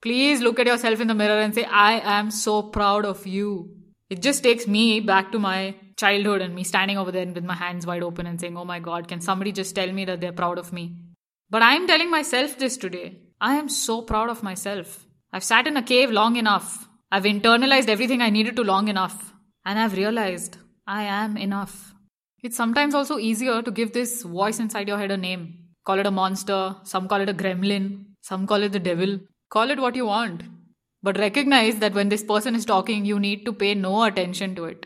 Please 0.02 0.42
look 0.42 0.58
at 0.58 0.66
yourself 0.66 1.00
in 1.00 1.08
the 1.08 1.14
mirror 1.14 1.40
and 1.40 1.54
say, 1.54 1.66
I 1.66 2.00
am 2.18 2.32
so 2.32 2.64
proud 2.64 3.06
of 3.06 3.28
you. 3.28 3.70
It 4.10 4.24
just 4.24 4.42
takes 4.42 4.68
me 4.68 5.00
back 5.00 5.32
to 5.32 5.38
my 5.38 5.76
childhood 6.04 6.42
and 6.42 6.54
me 6.56 6.64
standing 6.64 6.98
over 6.98 7.12
there 7.16 7.26
with 7.38 7.50
my 7.52 7.58
hands 7.64 7.88
wide 7.90 8.04
open 8.04 8.28
and 8.28 8.40
saying, 8.40 8.58
Oh 8.58 8.66
my 8.74 8.80
God, 8.80 9.08
can 9.08 9.22
somebody 9.22 9.52
just 9.52 9.76
tell 9.76 9.92
me 9.92 10.06
that 10.06 10.22
they're 10.22 10.40
proud 10.42 10.58
of 10.58 10.74
me? 10.74 10.86
But 11.50 11.62
I 11.62 11.76
am 11.76 11.88
telling 11.88 12.10
myself 12.10 12.58
this 12.58 12.78
today. 12.78 13.08
I 13.50 13.56
am 13.56 13.70
so 13.70 14.02
proud 14.02 14.30
of 14.30 14.44
myself. 14.44 15.06
I've 15.34 15.44
sat 15.44 15.68
in 15.68 15.78
a 15.78 15.84
cave 15.84 16.12
long 16.12 16.36
enough. 16.36 16.88
I've 17.12 17.24
internalized 17.24 17.90
everything 17.90 18.22
I 18.22 18.30
needed 18.30 18.56
to 18.58 18.64
long 18.64 18.88
enough. 18.88 19.34
And 19.66 19.80
I've 19.80 19.98
realized 19.98 20.58
I 20.88 21.04
am 21.04 21.38
enough. 21.38 21.94
It's 22.44 22.58
sometimes 22.58 22.96
also 22.96 23.18
easier 23.18 23.62
to 23.62 23.72
give 23.80 23.92
this 23.94 24.24
voice 24.24 24.60
inside 24.60 24.88
your 24.88 24.98
head 24.98 25.12
a 25.12 25.18
name. 25.18 25.44
Call 25.86 26.00
it 26.00 26.08
a 26.08 26.12
monster, 26.12 26.76
some 26.84 27.08
call 27.08 27.22
it 27.22 27.30
a 27.30 27.34
gremlin, 27.34 28.06
some 28.22 28.48
call 28.48 28.64
it 28.64 28.72
the 28.72 28.80
devil. 28.80 29.20
Call 29.50 29.72
it 29.72 29.80
what 29.80 29.96
you 29.96 30.06
want. 30.06 30.44
But 31.04 31.20
recognize 31.20 31.78
that 31.80 31.94
when 31.94 32.10
this 32.10 32.24
person 32.24 32.56
is 32.56 32.66
talking, 32.66 33.06
you 33.06 33.20
need 33.20 33.46
to 33.46 33.54
pay 33.54 33.74
no 33.76 34.04
attention 34.04 34.56
to 34.56 34.66
it. 34.66 34.86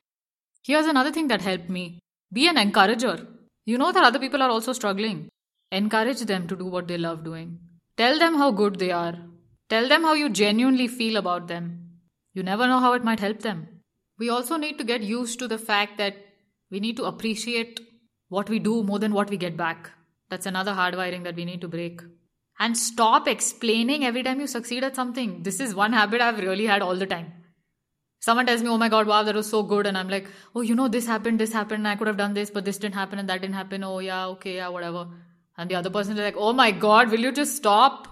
Here's 0.67 0.87
another 0.87 1.11
thing 1.11 1.27
that 1.27 1.43
helped 1.43 1.69
me 1.69 1.99
be 2.33 2.47
an 2.47 2.57
encourager. 2.57 3.27
You 3.65 3.77
know 3.77 3.91
that 3.91 4.03
other 4.03 4.17
people 4.17 4.41
are 4.41 4.49
also 4.49 4.73
struggling. 4.73 5.29
Encourage 5.71 6.21
them 6.21 6.47
to 6.47 6.55
do 6.55 6.65
what 6.65 6.87
they 6.87 6.97
love 6.97 7.23
doing. 7.23 7.59
Tell 7.97 8.17
them 8.17 8.33
how 8.33 8.49
good 8.49 8.79
they 8.79 8.91
are. 8.91 9.15
Tell 9.69 9.87
them 9.87 10.01
how 10.01 10.13
you 10.13 10.27
genuinely 10.29 10.87
feel 10.87 11.17
about 11.17 11.47
them. 11.47 11.91
You 12.33 12.41
never 12.41 12.65
know 12.65 12.79
how 12.79 12.93
it 12.93 13.03
might 13.03 13.19
help 13.19 13.41
them. 13.41 13.67
We 14.17 14.29
also 14.29 14.57
need 14.57 14.79
to 14.79 14.83
get 14.83 15.03
used 15.03 15.37
to 15.37 15.47
the 15.47 15.59
fact 15.59 15.99
that 15.99 16.15
we 16.71 16.79
need 16.79 16.97
to 16.97 17.05
appreciate 17.05 17.79
what 18.29 18.49
we 18.49 18.57
do 18.57 18.81
more 18.81 18.97
than 18.97 19.13
what 19.13 19.29
we 19.29 19.37
get 19.37 19.55
back. 19.55 19.91
That's 20.29 20.47
another 20.47 20.73
hardwiring 20.73 21.25
that 21.25 21.35
we 21.35 21.45
need 21.45 21.61
to 21.61 21.67
break. 21.67 22.01
And 22.59 22.75
stop 22.75 23.27
explaining 23.27 24.03
every 24.03 24.23
time 24.23 24.39
you 24.39 24.47
succeed 24.47 24.83
at 24.83 24.95
something. 24.95 25.43
This 25.43 25.59
is 25.59 25.75
one 25.75 25.93
habit 25.93 26.21
I've 26.21 26.39
really 26.39 26.65
had 26.65 26.81
all 26.81 26.95
the 26.95 27.05
time. 27.05 27.33
Someone 28.25 28.47
tells 28.47 28.63
me, 28.63 28.69
oh 28.69 28.77
my 28.79 28.89
god, 28.89 29.05
wow, 29.05 29.21
that 29.21 29.35
was 29.35 29.47
so 29.47 29.61
good. 29.61 29.85
And 29.85 29.95
I'm 29.95 30.09
like, 30.09 30.27
oh, 30.55 30.61
you 30.61 30.73
know, 30.73 30.87
this 30.87 31.05
happened, 31.05 31.39
this 31.39 31.53
happened, 31.53 31.87
I 31.87 31.95
could 31.95 32.07
have 32.07 32.17
done 32.17 32.33
this, 32.33 32.49
but 32.49 32.65
this 32.65 32.79
didn't 32.79 32.95
happen 32.95 33.19
and 33.19 33.29
that 33.29 33.41
didn't 33.41 33.53
happen. 33.53 33.83
Oh, 33.83 33.99
yeah, 33.99 34.25
okay, 34.29 34.55
yeah, 34.55 34.69
whatever. 34.69 35.07
And 35.59 35.69
the 35.69 35.75
other 35.75 35.91
person 35.91 36.13
is 36.13 36.19
like, 36.19 36.35
oh 36.35 36.51
my 36.51 36.71
god, 36.71 37.11
will 37.11 37.19
you 37.19 37.31
just 37.31 37.55
stop? 37.55 38.07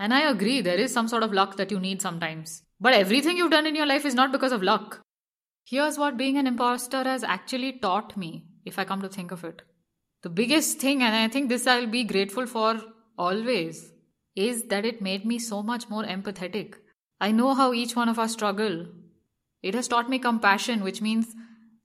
And 0.00 0.12
I 0.12 0.22
agree, 0.30 0.62
there 0.62 0.80
is 0.86 0.92
some 0.92 1.06
sort 1.06 1.22
of 1.22 1.32
luck 1.32 1.56
that 1.58 1.70
you 1.70 1.78
need 1.78 2.02
sometimes. 2.02 2.64
But 2.80 2.94
everything 2.94 3.36
you've 3.36 3.52
done 3.52 3.68
in 3.68 3.76
your 3.76 3.86
life 3.86 4.04
is 4.04 4.16
not 4.16 4.32
because 4.32 4.50
of 4.50 4.64
luck. 4.64 5.00
Here's 5.64 5.96
what 5.96 6.16
being 6.16 6.38
an 6.38 6.48
imposter 6.48 7.04
has 7.04 7.22
actually 7.22 7.78
taught 7.78 8.16
me, 8.16 8.46
if 8.64 8.80
I 8.80 8.84
come 8.84 9.00
to 9.02 9.08
think 9.08 9.30
of 9.30 9.44
it. 9.44 9.62
The 10.24 10.28
biggest 10.28 10.80
thing, 10.80 11.04
and 11.04 11.14
I 11.14 11.28
think 11.28 11.48
this 11.48 11.68
I'll 11.68 11.86
be 11.86 12.02
grateful 12.02 12.46
for 12.46 12.80
always, 13.16 13.92
is 14.34 14.64
that 14.64 14.84
it 14.84 15.00
made 15.00 15.24
me 15.24 15.38
so 15.38 15.62
much 15.62 15.88
more 15.88 16.04
empathetic. 16.04 16.74
I 17.20 17.30
know 17.30 17.54
how 17.54 17.72
each 17.72 17.94
one 17.94 18.08
of 18.08 18.18
us 18.18 18.32
struggle, 18.32 18.86
it 19.66 19.74
has 19.74 19.88
taught 19.88 20.08
me 20.08 20.18
compassion, 20.18 20.82
which 20.82 21.02
means 21.02 21.34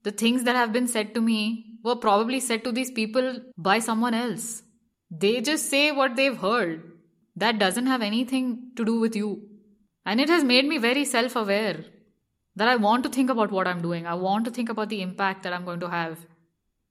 the 0.03 0.11
things 0.11 0.43
that 0.43 0.55
have 0.55 0.73
been 0.73 0.87
said 0.87 1.13
to 1.15 1.21
me 1.21 1.77
were 1.83 1.95
probably 1.95 2.39
said 2.39 2.63
to 2.63 2.71
these 2.71 2.91
people 2.91 3.39
by 3.57 3.79
someone 3.79 4.13
else. 4.13 4.63
They 5.09 5.41
just 5.41 5.69
say 5.69 5.91
what 5.91 6.15
they've 6.15 6.37
heard. 6.37 6.91
That 7.35 7.59
doesn't 7.59 7.87
have 7.87 8.01
anything 8.01 8.71
to 8.75 8.85
do 8.85 8.99
with 8.99 9.15
you. 9.15 9.47
And 10.05 10.19
it 10.19 10.29
has 10.29 10.43
made 10.43 10.65
me 10.65 10.77
very 10.77 11.05
self 11.05 11.35
aware 11.35 11.85
that 12.55 12.67
I 12.67 12.75
want 12.75 13.03
to 13.03 13.09
think 13.09 13.29
about 13.29 13.51
what 13.51 13.67
I'm 13.67 13.81
doing. 13.81 14.05
I 14.05 14.13
want 14.13 14.45
to 14.45 14.51
think 14.51 14.69
about 14.69 14.89
the 14.89 15.01
impact 15.01 15.43
that 15.43 15.53
I'm 15.53 15.65
going 15.65 15.79
to 15.79 15.89
have. 15.89 16.25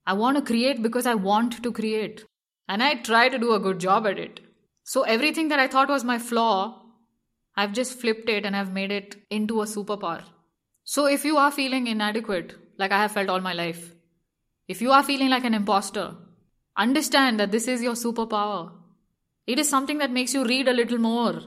I 0.07 0.15
want 0.15 0.37
to 0.39 0.43
create 0.43 0.83
because 0.83 1.07
I 1.07 1.15
want 1.15 1.63
to 1.63 1.73
create. 1.73 2.25
And 2.69 2.83
I 2.83 2.95
try 2.95 3.29
to 3.29 3.39
do 3.39 3.55
a 3.55 3.61
good 3.61 3.79
job 3.81 4.07
at 4.07 4.19
it. 4.19 4.41
So 4.85 5.03
everything 5.03 5.49
that 5.49 5.59
I 5.59 5.69
thought 5.69 5.89
was 5.89 6.05
my 6.05 6.19
flaw, 6.19 6.83
I've 7.57 7.73
just 7.73 8.01
flipped 8.01 8.29
it 8.29 8.45
and 8.45 8.57
I've 8.57 8.73
made 8.73 8.91
it 8.91 9.17
into 9.31 9.61
a 9.61 9.67
superpower. 9.67 10.23
So, 10.85 11.07
if 11.07 11.25
you 11.25 11.37
are 11.37 11.53
feeling 11.53 11.87
inadequate, 11.87 12.57
like 12.79 12.93
I 12.93 12.99
have 13.03 13.13
felt 13.13 13.29
all 13.29 13.41
my 13.41 13.53
life, 13.53 13.95
if 14.67 14.81
you 14.81 14.93
are 14.93 15.03
feeling 15.03 15.31
like 15.31 15.45
an 15.45 15.55
imposter, 15.55 16.15
understand 16.77 17.41
that 17.41 17.51
this 17.51 17.69
is 17.69 17.83
your 17.83 17.95
superpower. 17.95 18.73
It 19.47 19.59
is 19.59 19.69
something 19.69 19.99
that 19.99 20.11
makes 20.11 20.35
you 20.35 20.45
read 20.45 20.69
a 20.69 20.73
little 20.73 20.99
more, 20.99 21.43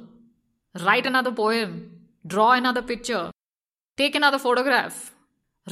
write 0.82 1.06
another 1.06 1.32
poem, 1.32 2.08
draw 2.26 2.52
another 2.52 2.82
picture, 2.82 3.32
take 3.98 4.16
another 4.16 4.40
photograph, 4.40 5.14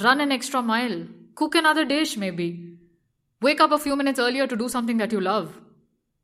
run 0.01 0.21
an 0.21 0.31
extra 0.31 0.61
mile, 0.61 1.05
cook 1.35 1.55
another 1.55 1.85
dish, 1.85 2.17
maybe. 2.17 2.77
Wake 3.41 3.59
up 3.59 3.71
a 3.71 3.79
few 3.79 3.95
minutes 3.95 4.19
earlier 4.19 4.47
to 4.47 4.55
do 4.55 4.69
something 4.69 4.97
that 4.97 5.11
you 5.11 5.19
love. 5.19 5.59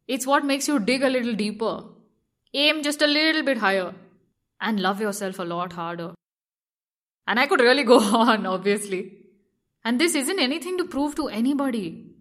It's 0.08 0.28
what 0.28 0.46
makes 0.46 0.68
you 0.68 0.80
dig 0.80 1.04
a 1.04 1.10
little 1.10 1.34
deeper, 1.34 1.84
aim 2.54 2.84
just 2.84 3.02
a 3.02 3.08
little 3.08 3.44
bit 3.44 3.58
higher, 3.58 3.94
and 4.62 4.80
love 4.80 5.02
yourself 5.02 5.40
a 5.40 5.44
lot 5.44 5.74
harder. 5.74 6.14
And 7.28 7.40
I 7.40 7.46
could 7.46 7.60
really 7.60 7.84
go 7.94 8.00
on, 8.00 8.46
obviously. 8.46 9.14
And 9.84 10.02
this 10.02 10.16
isn't 10.16 10.40
anything 10.40 10.78
to 10.78 10.86
prove 10.86 11.16
to 11.16 11.28
anybody, 11.28 12.16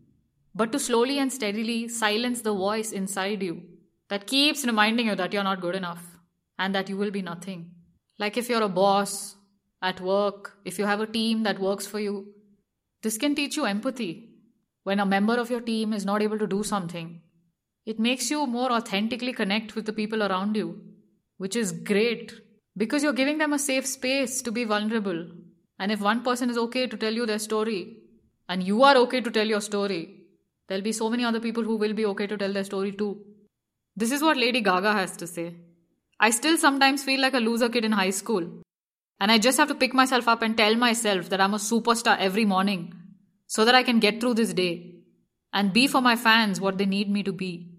but 0.55 0.73
to 0.73 0.79
slowly 0.79 1.19
and 1.19 1.33
steadily 1.33 1.89
silence 1.89 2.43
the 2.43 2.53
voice 2.55 2.93
inside 2.93 3.43
you 3.43 3.63
that 4.09 4.27
keeps 4.27 4.65
reminding 4.65 5.07
you 5.07 5.15
that 5.17 5.33
you're 5.33 5.43
not 5.43 5.61
good 5.61 5.75
enough 5.75 6.19
and 6.59 6.75
that 6.75 6.89
you 6.89 6.97
will 6.97 7.11
be 7.11 7.23
nothing. 7.23 7.71
Like 8.19 8.37
if 8.37 8.49
you're 8.49 8.63
a 8.63 8.69
boss 8.69 9.37
at 9.83 10.01
work, 10.01 10.59
if 10.65 10.79
you 10.79 10.87
have 10.87 11.01
a 11.01 11.07
team 11.07 11.43
that 11.43 11.59
works 11.59 11.87
for 11.87 12.01
you, 12.01 12.33
this 13.03 13.19
can 13.19 13.35
teach 13.35 13.57
you 13.57 13.67
empathy. 13.67 14.31
When 14.85 15.01
a 15.01 15.07
member 15.07 15.35
of 15.35 15.51
your 15.51 15.61
team 15.61 15.93
is 15.93 16.05
not 16.05 16.23
able 16.23 16.39
to 16.39 16.47
do 16.47 16.63
something, 16.63 17.21
it 17.85 17.99
makes 17.99 18.31
you 18.31 18.47
more 18.47 18.73
authentically 18.73 19.33
connect 19.33 19.75
with 19.75 19.87
the 19.87 19.93
people 19.93 20.23
around 20.23 20.57
you, 20.57 20.81
which 21.37 21.57
is 21.57 21.73
great 21.73 22.33
because 22.77 23.03
you're 23.03 23.13
giving 23.13 23.39
them 23.39 23.53
a 23.53 23.59
safe 23.59 23.87
space 23.87 24.43
to 24.43 24.53
be 24.53 24.65
vulnerable. 24.65 25.27
And 25.79 25.93
if 25.93 26.01
one 26.01 26.23
person 26.23 26.51
is 26.51 26.59
okay 26.59 26.87
to 26.87 26.97
tell 26.97 27.13
you 27.13 27.27
their 27.27 27.39
story, 27.39 27.99
and 28.49 28.63
you 28.63 28.83
are 28.83 28.97
okay 28.97 29.21
to 29.21 29.31
tell 29.31 29.47
your 29.47 29.61
story, 29.61 30.21
there'll 30.69 30.85
be 30.85 30.93
so 30.93 31.11
many 31.11 31.25
other 31.25 31.41
people 31.41 31.65
who 31.65 31.77
will 31.77 31.95
be 31.95 32.07
okay 32.07 32.27
to 32.27 32.37
tell 32.37 32.53
their 32.53 32.65
story 32.65 32.93
too. 32.93 33.21
This 33.97 34.13
is 34.13 34.23
what 34.23 34.37
Lady 34.37 34.61
Gaga 34.61 34.93
has 34.93 35.17
to 35.17 35.27
say. 35.27 35.55
I 36.21 36.31
still 36.31 36.57
sometimes 36.57 37.05
feel 37.05 37.21
like 37.21 37.35
a 37.35 37.41
loser 37.41 37.69
kid 37.69 37.85
in 37.85 37.93
high 37.93 38.11
school. 38.11 38.63
And 39.21 39.33
I 39.33 39.39
just 39.39 39.59
have 39.59 39.69
to 39.69 39.75
pick 39.75 39.95
myself 39.95 40.29
up 40.29 40.43
and 40.43 40.57
tell 40.57 40.77
myself 40.77 41.31
that 41.31 41.41
I'm 41.41 41.55
a 41.55 41.59
superstar 41.59 42.19
every 42.19 42.45
morning 42.45 42.95
so 43.47 43.65
that 43.65 43.75
I 43.75 43.83
can 43.83 43.99
get 44.01 44.21
through 44.21 44.35
this 44.35 44.53
day 44.53 44.97
and 45.53 45.73
be 45.73 45.87
for 45.87 46.03
my 46.03 46.17
fans 46.17 46.61
what 46.61 46.77
they 46.77 46.85
need 46.85 47.11
me 47.11 47.23
to 47.23 47.33
be. 47.33 47.71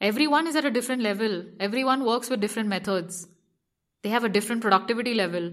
Everyone 0.00 0.46
is 0.46 0.56
at 0.56 0.64
a 0.64 0.70
different 0.70 1.02
level, 1.02 1.44
everyone 1.60 2.04
works 2.04 2.30
with 2.30 2.40
different 2.40 2.68
methods. 2.68 3.26
They 4.04 4.10
have 4.10 4.22
a 4.24 4.28
different 4.28 4.60
productivity 4.60 5.14
level. 5.14 5.50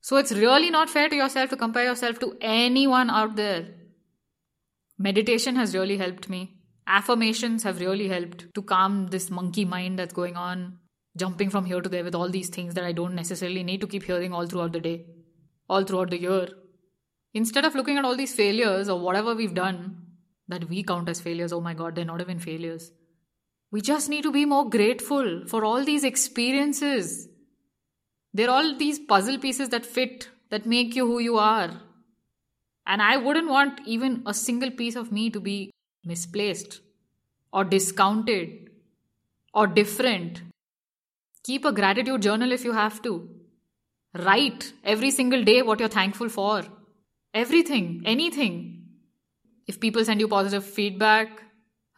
So 0.00 0.16
it's 0.16 0.32
really 0.32 0.68
not 0.68 0.90
fair 0.90 1.08
to 1.08 1.14
yourself 1.14 1.50
to 1.50 1.56
compare 1.56 1.84
yourself 1.84 2.18
to 2.18 2.36
anyone 2.40 3.08
out 3.08 3.36
there. 3.36 3.68
Meditation 4.98 5.54
has 5.54 5.74
really 5.76 5.96
helped 5.96 6.28
me. 6.28 6.56
Affirmations 6.88 7.62
have 7.62 7.78
really 7.78 8.08
helped 8.08 8.52
to 8.54 8.62
calm 8.62 9.06
this 9.06 9.30
monkey 9.30 9.64
mind 9.64 9.96
that's 9.96 10.12
going 10.12 10.36
on, 10.36 10.78
jumping 11.16 11.50
from 11.50 11.66
here 11.66 11.80
to 11.80 11.88
there 11.88 12.02
with 12.02 12.16
all 12.16 12.28
these 12.28 12.48
things 12.48 12.74
that 12.74 12.82
I 12.82 12.90
don't 12.90 13.14
necessarily 13.14 13.62
need 13.62 13.80
to 13.82 13.86
keep 13.86 14.02
hearing 14.02 14.32
all 14.32 14.46
throughout 14.46 14.72
the 14.72 14.80
day, 14.80 15.06
all 15.68 15.84
throughout 15.84 16.10
the 16.10 16.20
year. 16.20 16.48
Instead 17.32 17.64
of 17.64 17.76
looking 17.76 17.96
at 17.96 18.04
all 18.04 18.16
these 18.16 18.34
failures 18.34 18.88
or 18.88 18.98
whatever 18.98 19.36
we've 19.36 19.54
done 19.54 20.02
that 20.48 20.68
we 20.68 20.82
count 20.82 21.08
as 21.08 21.20
failures, 21.20 21.52
oh 21.52 21.60
my 21.60 21.74
god, 21.74 21.94
they're 21.94 22.04
not 22.04 22.20
even 22.20 22.40
failures. 22.40 22.90
We 23.70 23.82
just 23.82 24.08
need 24.08 24.22
to 24.22 24.32
be 24.32 24.46
more 24.46 24.68
grateful 24.68 25.44
for 25.46 25.64
all 25.64 25.84
these 25.84 26.02
experiences 26.02 27.28
they're 28.38 28.50
all 28.50 28.76
these 28.76 29.00
puzzle 29.00 29.36
pieces 29.36 29.70
that 29.70 29.84
fit, 29.84 30.28
that 30.50 30.64
make 30.64 30.94
you 30.94 31.04
who 31.04 31.18
you 31.18 31.38
are. 31.38 31.72
And 32.86 33.02
I 33.02 33.16
wouldn't 33.16 33.48
want 33.48 33.80
even 33.84 34.22
a 34.26 34.32
single 34.32 34.70
piece 34.70 34.94
of 34.94 35.10
me 35.10 35.28
to 35.30 35.40
be 35.40 35.72
misplaced 36.04 36.80
or 37.52 37.64
discounted 37.64 38.70
or 39.52 39.66
different. 39.66 40.42
Keep 41.42 41.64
a 41.64 41.72
gratitude 41.72 42.22
journal 42.22 42.52
if 42.52 42.64
you 42.64 42.72
have 42.72 43.02
to. 43.02 43.28
Write 44.14 44.72
every 44.84 45.10
single 45.10 45.42
day 45.42 45.62
what 45.62 45.80
you're 45.80 45.88
thankful 45.88 46.28
for. 46.28 46.62
Everything, 47.34 48.02
anything. 48.06 48.84
If 49.66 49.80
people 49.80 50.04
send 50.04 50.20
you 50.20 50.28
positive 50.28 50.64
feedback, 50.64 51.42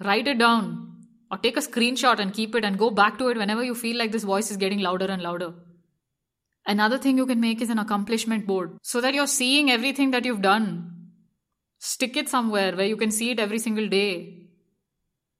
write 0.02 0.26
it 0.26 0.38
down 0.38 0.92
or 1.30 1.36
take 1.36 1.58
a 1.58 1.60
screenshot 1.60 2.18
and 2.18 2.32
keep 2.32 2.54
it 2.54 2.64
and 2.64 2.78
go 2.78 2.90
back 2.90 3.18
to 3.18 3.28
it 3.28 3.36
whenever 3.36 3.62
you 3.62 3.74
feel 3.74 3.98
like 3.98 4.10
this 4.10 4.24
voice 4.24 4.50
is 4.50 4.56
getting 4.56 4.80
louder 4.80 5.04
and 5.04 5.22
louder. 5.22 5.52
Another 6.70 6.98
thing 6.98 7.18
you 7.18 7.26
can 7.26 7.40
make 7.40 7.60
is 7.60 7.70
an 7.70 7.80
accomplishment 7.80 8.46
board 8.46 8.78
so 8.80 9.00
that 9.00 9.12
you're 9.12 9.26
seeing 9.26 9.72
everything 9.72 10.12
that 10.12 10.24
you've 10.24 10.40
done. 10.40 10.66
Stick 11.80 12.16
it 12.16 12.28
somewhere 12.28 12.76
where 12.76 12.86
you 12.86 12.96
can 12.96 13.10
see 13.10 13.30
it 13.32 13.40
every 13.40 13.58
single 13.58 13.88
day. 13.88 14.46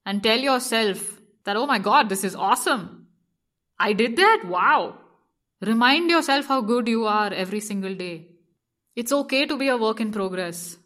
And 0.04 0.24
tell 0.24 0.40
yourself 0.40 1.20
that, 1.44 1.56
oh 1.56 1.66
my 1.66 1.78
god, 1.78 2.08
this 2.08 2.24
is 2.24 2.34
awesome. 2.34 3.06
I 3.78 3.92
did 3.92 4.16
that? 4.16 4.42
Wow. 4.44 4.98
Remind 5.60 6.10
yourself 6.10 6.46
how 6.46 6.62
good 6.62 6.88
you 6.88 7.04
are 7.06 7.32
every 7.32 7.60
single 7.60 7.94
day. 7.94 8.30
It's 8.96 9.12
okay 9.12 9.46
to 9.46 9.56
be 9.56 9.68
a 9.68 9.76
work 9.76 10.00
in 10.00 10.10
progress. 10.10 10.78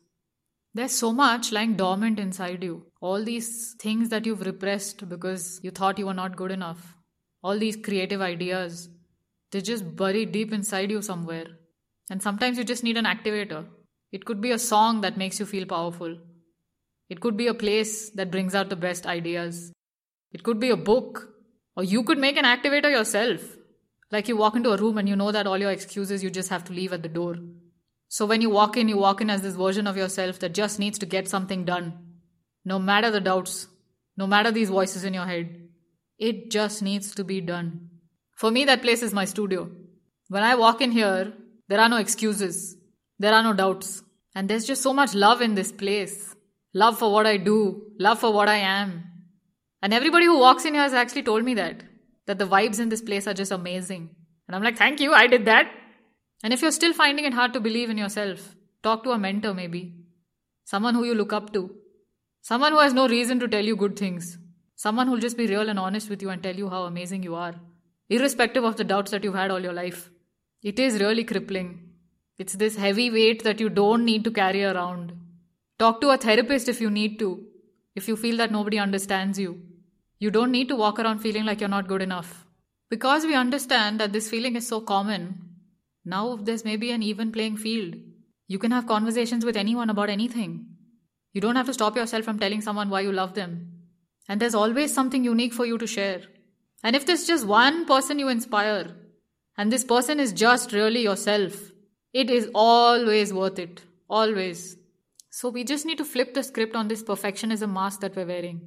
There's 0.75 0.93
so 0.93 1.13
much 1.13 1.53
lying 1.53 1.75
dormant 1.75 2.21
inside 2.21 2.63
you. 2.63 2.85
All 3.01 3.25
these 3.25 3.77
things 3.81 4.11
that 4.11 4.27
you've 4.27 4.45
repressed 4.45 5.09
because 5.09 5.59
you 5.63 5.71
thought 5.71 5.99
you 5.99 6.05
were 6.05 6.21
not 6.23 6.37
good 6.37 6.51
enough. 6.51 6.97
All 7.43 7.59
these 7.59 7.77
creative 7.77 8.21
ideas, 8.21 8.91
they're 9.55 9.63
just 9.63 9.95
buried 9.95 10.33
deep 10.33 10.53
inside 10.53 10.91
you 10.91 11.01
somewhere. 11.01 11.47
And 12.11 12.21
sometimes 12.21 12.59
you 12.59 12.65
just 12.65 12.83
need 12.83 12.97
an 12.97 13.05
activator. 13.05 13.65
It 14.11 14.25
could 14.25 14.41
be 14.41 14.51
a 14.51 14.59
song 14.59 15.03
that 15.03 15.17
makes 15.17 15.39
you 15.39 15.47
feel 15.47 15.65
powerful. 15.65 16.19
It 17.09 17.21
could 17.21 17.37
be 17.37 17.47
a 17.47 17.55
place 17.55 18.11
that 18.17 18.33
brings 18.33 18.57
out 18.57 18.69
the 18.69 18.75
best 18.75 19.07
ideas. 19.07 19.73
It 20.33 20.43
could 20.43 20.59
be 20.59 20.71
a 20.71 20.77
book. 20.77 21.29
Or 21.77 21.85
you 21.85 22.03
could 22.03 22.19
make 22.19 22.37
an 22.37 22.45
activator 22.45 22.91
yourself. 22.91 23.43
Like 24.11 24.27
you 24.27 24.37
walk 24.37 24.57
into 24.57 24.73
a 24.73 24.77
room 24.77 24.99
and 24.99 25.09
you 25.09 25.15
know 25.15 25.31
that 25.31 25.47
all 25.47 25.59
your 25.59 25.71
excuses 25.71 26.25
you 26.25 26.31
just 26.31 26.49
have 26.49 26.65
to 26.65 26.73
leave 26.73 26.93
at 26.93 27.05
the 27.05 27.09
door. 27.09 27.37
So 28.09 28.27
when 28.27 28.41
you 28.41 28.51
walk 28.51 28.77
in, 28.77 28.89
you 28.89 28.97
walk 28.97 29.21
in 29.21 29.31
as 29.31 29.43
this 29.43 29.55
version 29.55 29.87
of 29.87 29.97
yourself 29.97 30.41
that 30.41 30.53
just 30.53 30.81
needs 30.81 30.99
to 30.99 31.07
get 31.07 31.29
something 31.29 31.65
done. 31.65 31.93
No 32.65 32.81
matter 32.81 33.13
the 33.13 33.21
doubts, 33.21 33.69
no 34.17 34.27
matter 34.27 34.51
these 34.51 34.71
voices 34.71 35.05
in 35.05 35.15
your 35.15 35.27
head, 35.27 35.69
it 36.19 36.51
just 36.51 36.83
needs 36.83 37.15
to 37.15 37.23
be 37.23 37.41
done. 37.41 37.91
For 38.35 38.51
me, 38.51 38.65
that 38.65 38.83
place 38.83 39.03
is 39.03 39.13
my 39.13 39.25
studio. 39.25 39.71
When 40.29 40.43
I 40.43 40.55
walk 40.57 40.81
in 40.81 40.91
here, 40.91 41.33
there 41.69 41.81
are 41.81 41.89
no 41.89 41.97
excuses, 41.99 42.77
there 43.19 43.33
are 43.33 43.43
no 43.43 43.53
doubts. 43.53 44.03
And 44.35 44.49
there's 44.49 44.65
just 44.65 44.83
so 44.83 44.93
much 44.93 45.15
love 45.15 45.41
in 45.41 45.55
this 45.55 45.71
place 45.71 46.35
love 46.77 46.99
for 46.99 47.13
what 47.13 47.25
I 47.25 47.37
do, 47.37 47.83
love 48.01 48.19
for 48.19 48.33
what 48.33 48.49
I 48.49 48.57
am. 48.57 49.05
And 49.81 49.95
everybody 49.95 50.25
who 50.25 50.41
walks 50.41 50.65
in 50.65 50.75
here 50.75 50.83
has 50.83 50.93
actually 50.93 51.23
told 51.23 51.45
me 51.45 51.55
that, 51.55 51.85
that 52.27 52.39
the 52.39 52.47
vibes 52.47 52.81
in 52.81 52.89
this 52.89 53.01
place 53.01 53.29
are 53.29 53.35
just 53.35 53.53
amazing. 53.53 54.11
And 54.49 54.57
I'm 54.57 54.63
like, 54.63 54.77
thank 54.77 54.99
you, 54.99 55.13
I 55.13 55.29
did 55.29 55.45
that. 55.45 55.71
And 56.43 56.53
if 56.53 56.63
you're 56.63 56.73
still 56.73 56.93
finding 56.93 57.27
it 57.27 57.33
hard 57.33 57.53
to 57.53 57.61
believe 57.61 57.91
in 57.91 57.99
yourself, 57.99 58.57
talk 58.83 59.05
to 59.05 59.13
a 59.13 59.19
mentor 59.19 59.55
maybe. 59.55 59.95
Someone 60.65 60.97
who 60.97 61.05
you 61.05 61.15
look 61.15 61.33
up 61.33 61.53
to. 61.53 61.71
Someone 62.43 62.73
who 62.73 62.81
has 62.81 62.93
no 62.93 63.07
reason 63.07 63.39
to 63.39 63.47
tell 63.47 63.65
you 63.65 63.77
good 63.77 63.97
things. 63.97 64.37
Someone 64.75 65.07
who'll 65.07 65.21
just 65.21 65.37
be 65.37 65.47
real 65.47 65.69
and 65.69 65.79
honest 65.79 66.11
with 66.11 66.23
you 66.23 66.31
and 66.31 66.43
tell 66.43 66.57
you 66.57 66.69
how 66.69 66.83
amazing 66.83 67.23
you 67.23 67.37
are 67.37 67.55
irrespective 68.09 68.65
of 68.65 68.77
the 68.77 68.85
doubts 68.85 69.11
that 69.11 69.25
you've 69.25 69.35
had 69.35 69.51
all 69.51 69.61
your 69.61 69.73
life. 69.73 70.11
It 70.63 70.79
is 70.79 71.01
really 71.01 71.25
crippling. 71.25 71.91
It's 72.39 72.55
this 72.55 72.77
heavy 72.77 73.11
weight 73.11 73.45
that 73.45 73.61
you 73.61 73.69
don't 73.69 74.05
need 74.05 74.25
to 74.25 74.31
carry 74.31 74.65
around. 74.65 75.13
Talk 75.79 76.01
to 76.01 76.11
a 76.11 76.17
therapist 76.17 76.69
if 76.69 76.81
you 76.81 76.91
need 76.91 77.19
to, 77.19 77.45
if 77.95 78.09
you 78.09 78.17
feel 78.17 78.37
that 78.39 78.53
nobody 78.53 78.79
understands 78.79 79.39
you. 79.39 79.63
You 80.19 80.31
don't 80.31 80.51
need 80.51 80.69
to 80.69 80.77
walk 80.77 80.99
around 80.99 81.19
feeling 81.19 81.45
like 81.45 81.61
you're 81.61 81.69
not 81.69 81.89
good 81.89 82.03
enough. 82.03 82.47
Because 82.91 83.25
we 83.25 83.35
understand 83.35 84.01
that 84.01 84.13
this 84.13 84.29
feeling 84.29 84.57
is 84.57 84.67
so 84.67 84.81
common, 84.81 85.39
now 86.05 86.37
there's 86.37 86.65
maybe 86.65 86.91
an 86.91 87.03
even 87.03 87.33
playing 87.33 87.57
field. 87.57 87.95
You 88.47 88.59
can 88.59 88.71
have 88.71 88.87
conversations 88.87 89.45
with 89.45 89.57
anyone 89.57 89.91
about 89.91 90.11
anything. 90.11 90.67
You 91.33 91.41
don't 91.41 91.57
have 91.57 91.67
to 91.67 91.75
stop 91.75 91.97
yourself 91.97 92.25
from 92.25 92.39
telling 92.39 92.61
someone 92.61 92.91
why 92.91 93.01
you 93.01 93.13
love 93.13 93.35
them. 93.35 93.73
And 94.29 94.41
there's 94.41 94.55
always 94.55 94.95
something 94.95 95.25
unique 95.25 95.53
for 95.53 95.67
you 95.67 95.79
to 95.79 95.87
share. 95.87 96.23
And 96.85 96.95
if 96.95 97.07
there's 97.07 97.27
just 97.27 97.47
one 97.47 97.87
person 97.87 98.19
you 98.19 98.29
inspire, 98.29 98.95
and 99.57 99.73
this 99.73 99.85
person 99.85 100.21
is 100.21 100.33
just 100.33 100.73
really 100.73 101.03
yourself, 101.03 101.73
it 102.13 102.31
is 102.31 102.51
always 102.55 103.33
worth 103.33 103.59
it. 103.59 103.81
Always. 104.09 104.77
So 105.31 105.49
we 105.49 105.65
just 105.65 105.87
need 105.87 105.99
to 105.99 106.05
flip 106.05 106.35
the 106.35 106.43
script 106.43 106.77
on 106.77 106.89
this 106.89 107.03
perfectionism 107.03 107.73
mask 107.73 108.01
that 108.01 108.15
we're 108.15 108.27
wearing. 108.27 108.61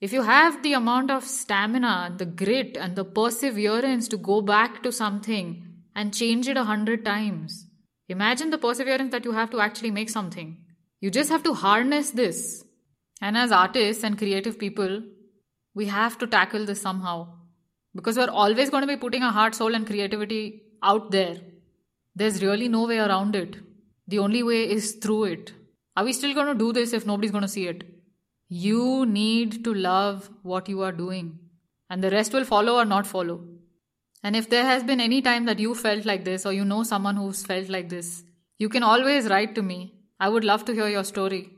If 0.00 0.12
you 0.12 0.22
have 0.22 0.62
the 0.62 0.72
amount 0.72 1.12
of 1.12 1.22
stamina, 1.22 2.14
the 2.18 2.26
grit, 2.26 2.76
and 2.76 2.96
the 2.96 3.04
perseverance 3.04 4.08
to 4.08 4.16
go 4.16 4.42
back 4.42 4.82
to 4.82 4.90
something 4.90 5.64
and 5.94 6.12
change 6.12 6.48
it 6.48 6.56
a 6.56 6.64
hundred 6.64 7.04
times, 7.04 7.68
imagine 8.08 8.50
the 8.50 8.58
perseverance 8.58 9.12
that 9.12 9.24
you 9.24 9.32
have 9.32 9.50
to 9.50 9.60
actually 9.60 9.92
make 9.92 10.10
something. 10.10 10.58
You 11.00 11.10
just 11.10 11.30
have 11.30 11.44
to 11.44 11.54
harness 11.54 12.10
this. 12.10 12.64
And 13.20 13.38
as 13.38 13.52
artists 13.52 14.02
and 14.02 14.18
creative 14.18 14.58
people, 14.58 15.02
we 15.72 15.86
have 15.86 16.18
to 16.18 16.26
tackle 16.26 16.66
this 16.66 16.82
somehow. 16.82 17.43
Because 17.94 18.16
we're 18.16 18.30
always 18.30 18.70
going 18.70 18.82
to 18.82 18.86
be 18.86 18.96
putting 18.96 19.22
our 19.22 19.32
heart, 19.32 19.54
soul, 19.54 19.74
and 19.74 19.86
creativity 19.86 20.62
out 20.82 21.10
there. 21.10 21.36
There's 22.16 22.42
really 22.42 22.68
no 22.68 22.86
way 22.86 22.98
around 22.98 23.36
it. 23.36 23.56
The 24.08 24.18
only 24.18 24.42
way 24.42 24.68
is 24.68 24.92
through 24.92 25.24
it. 25.24 25.52
Are 25.96 26.04
we 26.04 26.12
still 26.12 26.34
going 26.34 26.46
to 26.46 26.54
do 26.54 26.72
this 26.72 26.92
if 26.92 27.06
nobody's 27.06 27.30
going 27.30 27.42
to 27.42 27.48
see 27.48 27.68
it? 27.68 27.84
You 28.48 29.06
need 29.06 29.64
to 29.64 29.72
love 29.72 30.28
what 30.42 30.68
you 30.68 30.82
are 30.82 30.92
doing, 30.92 31.38
and 31.88 32.02
the 32.02 32.10
rest 32.10 32.32
will 32.32 32.44
follow 32.44 32.74
or 32.74 32.84
not 32.84 33.06
follow. 33.06 33.40
And 34.22 34.36
if 34.36 34.50
there 34.50 34.64
has 34.64 34.82
been 34.82 35.00
any 35.00 35.22
time 35.22 35.44
that 35.46 35.58
you 35.58 35.74
felt 35.74 36.04
like 36.04 36.24
this, 36.24 36.44
or 36.44 36.52
you 36.52 36.64
know 36.64 36.82
someone 36.82 37.16
who's 37.16 37.44
felt 37.44 37.68
like 37.68 37.88
this, 37.88 38.24
you 38.58 38.68
can 38.68 38.82
always 38.82 39.28
write 39.28 39.54
to 39.54 39.62
me. 39.62 39.94
I 40.18 40.28
would 40.28 40.44
love 40.44 40.64
to 40.66 40.72
hear 40.72 40.88
your 40.88 41.04
story. 41.04 41.50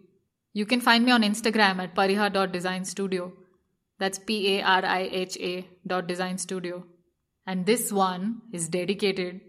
You 0.52 0.66
can 0.66 0.80
find 0.80 1.04
me 1.04 1.12
on 1.12 1.22
Instagram 1.22 1.78
at 1.78 1.94
pariha.designstudio. 1.94 3.32
That's 3.98 4.18
P 4.18 4.58
A 4.58 4.62
R 4.62 4.84
I 4.84 5.08
H 5.10 5.36
A 5.38 5.66
dot 5.86 6.06
design 6.06 6.38
studio. 6.38 6.84
And 7.46 7.64
this 7.64 7.92
one 7.92 8.42
is 8.52 8.68
dedicated 8.68 9.40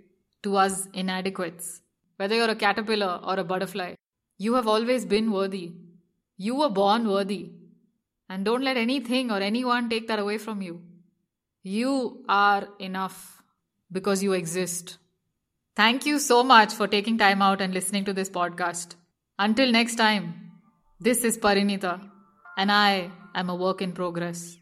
to 0.44 0.56
us 0.58 0.88
inadequates. 0.94 1.82
Whether 2.18 2.36
you're 2.36 2.50
a 2.50 2.56
caterpillar 2.56 3.20
or 3.24 3.40
a 3.40 3.44
butterfly, 3.44 3.96
you 4.38 4.54
have 4.54 4.68
always 4.68 5.06
been 5.06 5.32
worthy. 5.32 5.74
You 6.38 6.56
were 6.56 6.70
born 6.70 7.08
worthy. 7.08 7.52
And 8.30 8.46
don't 8.46 8.64
let 8.64 8.78
anything 8.78 9.32
or 9.32 9.40
anyone 9.40 9.90
take 9.90 10.08
that 10.08 10.20
away 10.20 10.38
from 10.38 10.62
you. 10.62 10.82
You 11.64 12.24
are 12.28 12.68
enough 12.80 13.42
because 13.92 14.22
you 14.22 14.34
exist. 14.34 14.98
Thank 15.76 16.06
you 16.06 16.20
so 16.20 16.44
much 16.44 16.74
for 16.74 16.88
taking 16.88 17.18
time 17.18 17.42
out 17.42 17.62
and 17.62 17.74
listening 17.74 18.06
to 18.06 18.14
this 18.14 18.30
podcast. 18.30 18.96
Until 19.40 19.72
next 19.72 19.96
time, 19.96 20.52
this 21.00 21.24
is 21.24 21.38
Parinita, 21.38 22.10
and 22.58 22.72
I 22.72 23.12
am 23.36 23.50
a 23.50 23.56
work 23.56 23.82
in 23.82 23.94
progress. 23.94 24.58